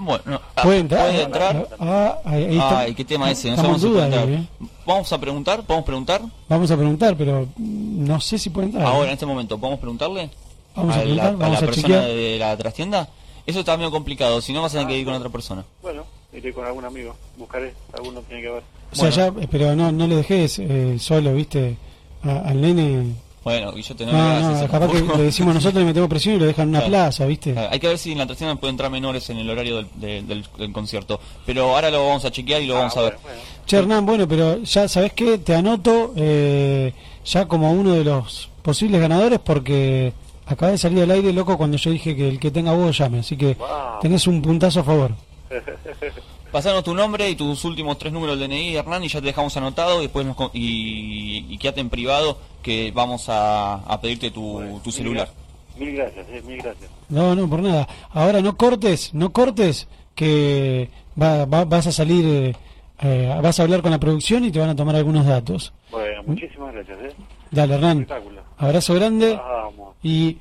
Bueno, 0.00 0.40
ah, 0.56 0.62
¿Puede 0.62 0.78
entrar? 0.78 1.08
¿puede 1.10 1.22
entrar? 1.22 1.68
Ah, 1.80 2.18
ahí, 2.24 2.44
ahí 2.44 2.58
está. 2.58 2.78
Ay, 2.80 2.94
qué 2.94 3.04
tema 3.04 3.30
ese, 3.30 3.48
no 3.48 3.54
Estamos 3.56 3.80
sabemos 3.80 3.80
si 3.80 3.86
en 3.86 3.92
puede 3.92 4.06
duda 4.06 4.22
entrar. 4.22 4.38
ahí, 4.60 4.68
¿eh? 4.70 4.76
Vamos 4.86 5.12
a 5.12 5.18
preguntar, 5.18 5.62
¿podemos 5.64 5.84
preguntar? 5.86 6.22
Vamos 6.48 6.70
a 6.70 6.76
preguntar, 6.76 7.16
pero 7.16 7.46
no 7.56 8.20
sé 8.20 8.38
si 8.38 8.50
puede 8.50 8.66
entrar. 8.68 8.86
Ahora, 8.86 9.08
en 9.08 9.14
este 9.14 9.26
momento, 9.26 9.58
¿podemos 9.58 9.80
preguntarle? 9.80 10.30
Vamos 10.76 10.94
a 10.94 10.98
la, 10.98 11.02
preguntar, 11.02 11.36
vamos 11.36 11.52
la 11.52 11.58
a 11.58 11.60
persona 11.60 11.82
chequear. 11.88 12.04
de 12.06 12.36
la 12.38 12.56
trastienda. 12.56 13.08
Eso 13.46 13.60
está 13.60 13.76
medio 13.76 13.90
complicado, 13.90 14.40
si 14.40 14.52
no 14.52 14.62
vas 14.62 14.72
a 14.74 14.78
tener 14.78 14.88
que 14.92 14.98
ir 14.98 15.04
con 15.04 15.14
otra 15.14 15.30
persona. 15.30 15.64
Bueno, 15.82 16.04
iré 16.32 16.52
con 16.52 16.64
algún 16.66 16.84
amigo. 16.84 17.16
Buscaré, 17.36 17.74
alguno 17.92 18.20
tiene 18.20 18.42
que 18.42 18.50
ver. 18.50 18.62
O 18.92 18.94
sea, 18.96 19.10
Bueno. 19.30 19.40
ya, 19.40 19.48
pero 19.50 19.74
no, 19.74 19.90
no 19.90 20.06
le 20.06 20.16
dejes 20.16 20.58
eh, 20.58 20.96
solo, 21.00 21.34
viste, 21.34 21.76
a- 22.22 22.48
al 22.50 22.60
nene. 22.60 23.14
Bueno, 23.48 23.72
y 23.78 23.82
yo 23.82 23.96
te 23.96 24.04
no, 24.06 24.12
No, 24.12 24.60
no, 24.60 24.68
capaz 24.68 24.88
que 24.92 25.00
le 25.00 25.22
decimos 25.22 25.54
nosotros, 25.54 25.80
le 25.80 25.86
metemos 25.86 26.08
presión 26.08 26.34
y 26.36 26.38
lo 26.38 26.44
dejan 26.46 26.64
en 26.64 26.68
una 26.70 26.78
Claro. 26.80 26.90
plaza, 26.90 27.24
viste. 27.26 27.52
Claro, 27.52 27.68
Hay 27.72 27.80
que 27.80 27.88
ver 27.88 27.98
si 27.98 28.12
en 28.12 28.18
la 28.18 28.26
trastienda 28.26 28.56
pueden 28.56 28.74
entrar 28.74 28.90
menores 28.90 29.28
en 29.30 29.38
el 29.38 29.48
horario 29.48 29.76
del, 29.76 29.86
de- 29.94 30.22
del- 30.22 30.44
del 30.58 30.72
concierto. 30.72 31.18
Pero 31.46 31.74
ahora 31.74 31.90
lo 31.90 32.06
vamos 32.06 32.24
a 32.24 32.30
chequear 32.30 32.60
y 32.62 32.66
lo 32.66 32.74
vamos 32.74 32.96
a 32.96 33.00
ver. 33.02 33.14
Ah, 33.16 33.20
Bueno. 33.22 33.40
Che, 33.66 33.76
Hernán, 33.78 34.04
bueno, 34.06 34.28
pero 34.28 34.62
ya 34.62 34.86
sabes 34.88 35.12
qué, 35.14 35.38
te 35.38 35.54
anoto 35.54 36.12
eh, 36.16 36.92
ya 37.24 37.46
como 37.46 37.72
uno 37.72 37.92
de 37.94 38.04
los 38.04 38.48
posibles 38.62 39.00
ganadores 39.00 39.38
porque 39.38 40.12
acaba 40.46 40.72
de 40.72 40.78
salir 40.78 41.02
al 41.02 41.10
aire 41.10 41.32
loco 41.32 41.56
cuando 41.56 41.76
yo 41.76 41.90
dije 41.90 42.14
que 42.16 42.28
el 42.28 42.38
que 42.38 42.50
tenga 42.50 42.72
huevo 42.72 42.90
llame, 42.90 43.20
así 43.20 43.36
que 43.36 43.54
Wow. 43.54 43.68
tenés 44.02 44.26
un 44.26 44.40
puntazo 44.42 44.80
a 44.80 44.84
favor. 44.84 45.12
Pasanos 46.52 46.82
tu 46.82 46.94
nombre 46.94 47.28
y 47.28 47.36
tus 47.36 47.64
últimos 47.64 47.98
tres 47.98 48.12
números 48.12 48.38
del 48.38 48.48
DNI, 48.48 48.76
Hernán, 48.76 49.04
y 49.04 49.08
ya 49.08 49.20
te 49.20 49.26
dejamos 49.26 49.56
anotado. 49.56 49.98
Y 49.98 50.02
después 50.04 50.24
nos 50.26 50.34
con- 50.36 50.50
y, 50.54 51.44
y 51.52 51.58
quédate 51.58 51.80
en 51.80 51.90
privado 51.90 52.38
que 52.62 52.90
vamos 52.92 53.28
a, 53.28 53.74
a 53.74 54.00
pedirte 54.00 54.30
tu, 54.30 54.52
Bueno, 54.54 54.78
tu 54.82 54.86
mil 54.88 54.92
celular. 54.92 55.28
gra- 55.28 55.78
Mil 55.78 55.94
gracias, 55.94 56.26
eh, 56.30 56.42
mil 56.46 56.58
gracias. 56.60 56.90
No, 57.08 57.34
no, 57.34 57.48
por 57.48 57.60
nada. 57.60 57.86
Ahora 58.10 58.40
no 58.40 58.56
cortes, 58.56 59.12
no 59.14 59.30
cortes, 59.32 59.86
que 60.14 60.90
va- 61.20 61.44
va- 61.44 61.64
vas 61.64 61.86
a 61.86 61.92
salir, 61.92 62.24
eh, 62.26 62.56
eh, 63.02 63.38
vas 63.42 63.60
a 63.60 63.62
hablar 63.62 63.82
con 63.82 63.90
la 63.92 64.00
producción 64.00 64.44
y 64.44 64.50
te 64.50 64.58
van 64.58 64.70
a 64.70 64.76
tomar 64.76 64.96
algunos 64.96 65.26
datos. 65.26 65.72
Bueno, 65.90 66.22
muchísimas 66.26 66.72
gracias, 66.74 66.98
eh. 67.00 67.12
Dale, 67.50 67.74
Hernán. 67.74 68.00
Espectáculo. 68.00 68.40
Abrazo 68.56 68.94
grande. 68.94 69.34
Vamos. 69.36 69.94
Y 70.02 70.38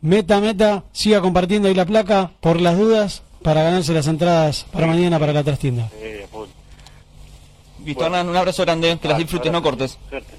meta, 0.00 0.40
meta, 0.40 0.84
siga 0.92 1.20
compartiendo 1.20 1.68
ahí 1.68 1.74
la 1.74 1.84
placa 1.84 2.30
por 2.40 2.60
las 2.60 2.78
dudas 2.78 3.22
para 3.42 3.62
ganarse 3.62 3.92
las 3.92 4.06
entradas 4.06 4.66
para 4.72 4.86
mañana 4.86 5.18
para 5.18 5.32
la 5.32 5.42
trastienda. 5.44 5.88
Eh, 5.94 6.26
full. 6.30 6.48
Listo, 7.84 8.04
Hernán, 8.04 8.28
un 8.28 8.36
abrazo 8.36 8.62
grande, 8.62 8.98
que 9.00 9.08
las 9.08 9.18
disfrutes, 9.18 9.50
no 9.50 9.62
cortes. 9.62 9.98
Suerte. 10.08 10.34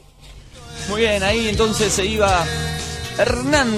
Muy 0.89 1.01
bien, 1.01 1.23
ahí 1.23 1.47
entonces 1.49 1.91
se 1.93 2.05
iba 2.05 2.43
Hernán 3.17 3.71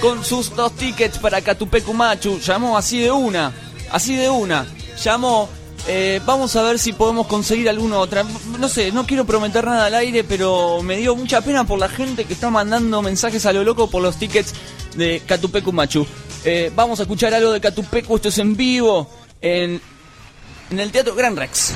con 0.00 0.24
sus 0.24 0.54
dos 0.54 0.72
tickets 0.72 1.18
para 1.18 1.40
Catupecu 1.40 1.94
Machu. 1.94 2.38
Llamó 2.40 2.76
así 2.76 3.00
de 3.00 3.10
una, 3.10 3.52
así 3.90 4.14
de 4.16 4.28
una. 4.28 4.66
Llamó. 5.02 5.48
eh, 5.88 6.20
vamos 6.24 6.54
a 6.56 6.62
ver 6.62 6.78
si 6.78 6.92
podemos 6.92 7.26
conseguir 7.26 7.68
alguna 7.68 7.98
otra. 7.98 8.24
No 8.58 8.68
sé, 8.68 8.92
no 8.92 9.06
quiero 9.06 9.24
prometer 9.24 9.64
nada 9.64 9.86
al 9.86 9.94
aire, 9.94 10.22
pero 10.24 10.82
me 10.82 10.96
dio 10.96 11.16
mucha 11.16 11.40
pena 11.40 11.64
por 11.64 11.78
la 11.78 11.88
gente 11.88 12.24
que 12.24 12.34
está 12.34 12.50
mandando 12.50 13.02
mensajes 13.02 13.46
a 13.46 13.52
lo 13.52 13.64
loco 13.64 13.88
por 13.90 14.02
los 14.02 14.16
tickets 14.16 14.54
de 14.96 15.22
Catupecu 15.26 15.72
Machu. 15.72 16.06
Eh, 16.44 16.72
vamos 16.74 16.98
a 16.98 17.02
escuchar 17.02 17.32
algo 17.34 17.52
de 17.52 17.60
Catupecu, 17.60 18.16
esto 18.16 18.28
es 18.28 18.38
en 18.38 18.56
vivo 18.56 19.08
en, 19.40 19.80
en 20.70 20.80
el 20.80 20.90
Teatro 20.90 21.14
Gran 21.14 21.36
Rex. 21.36 21.72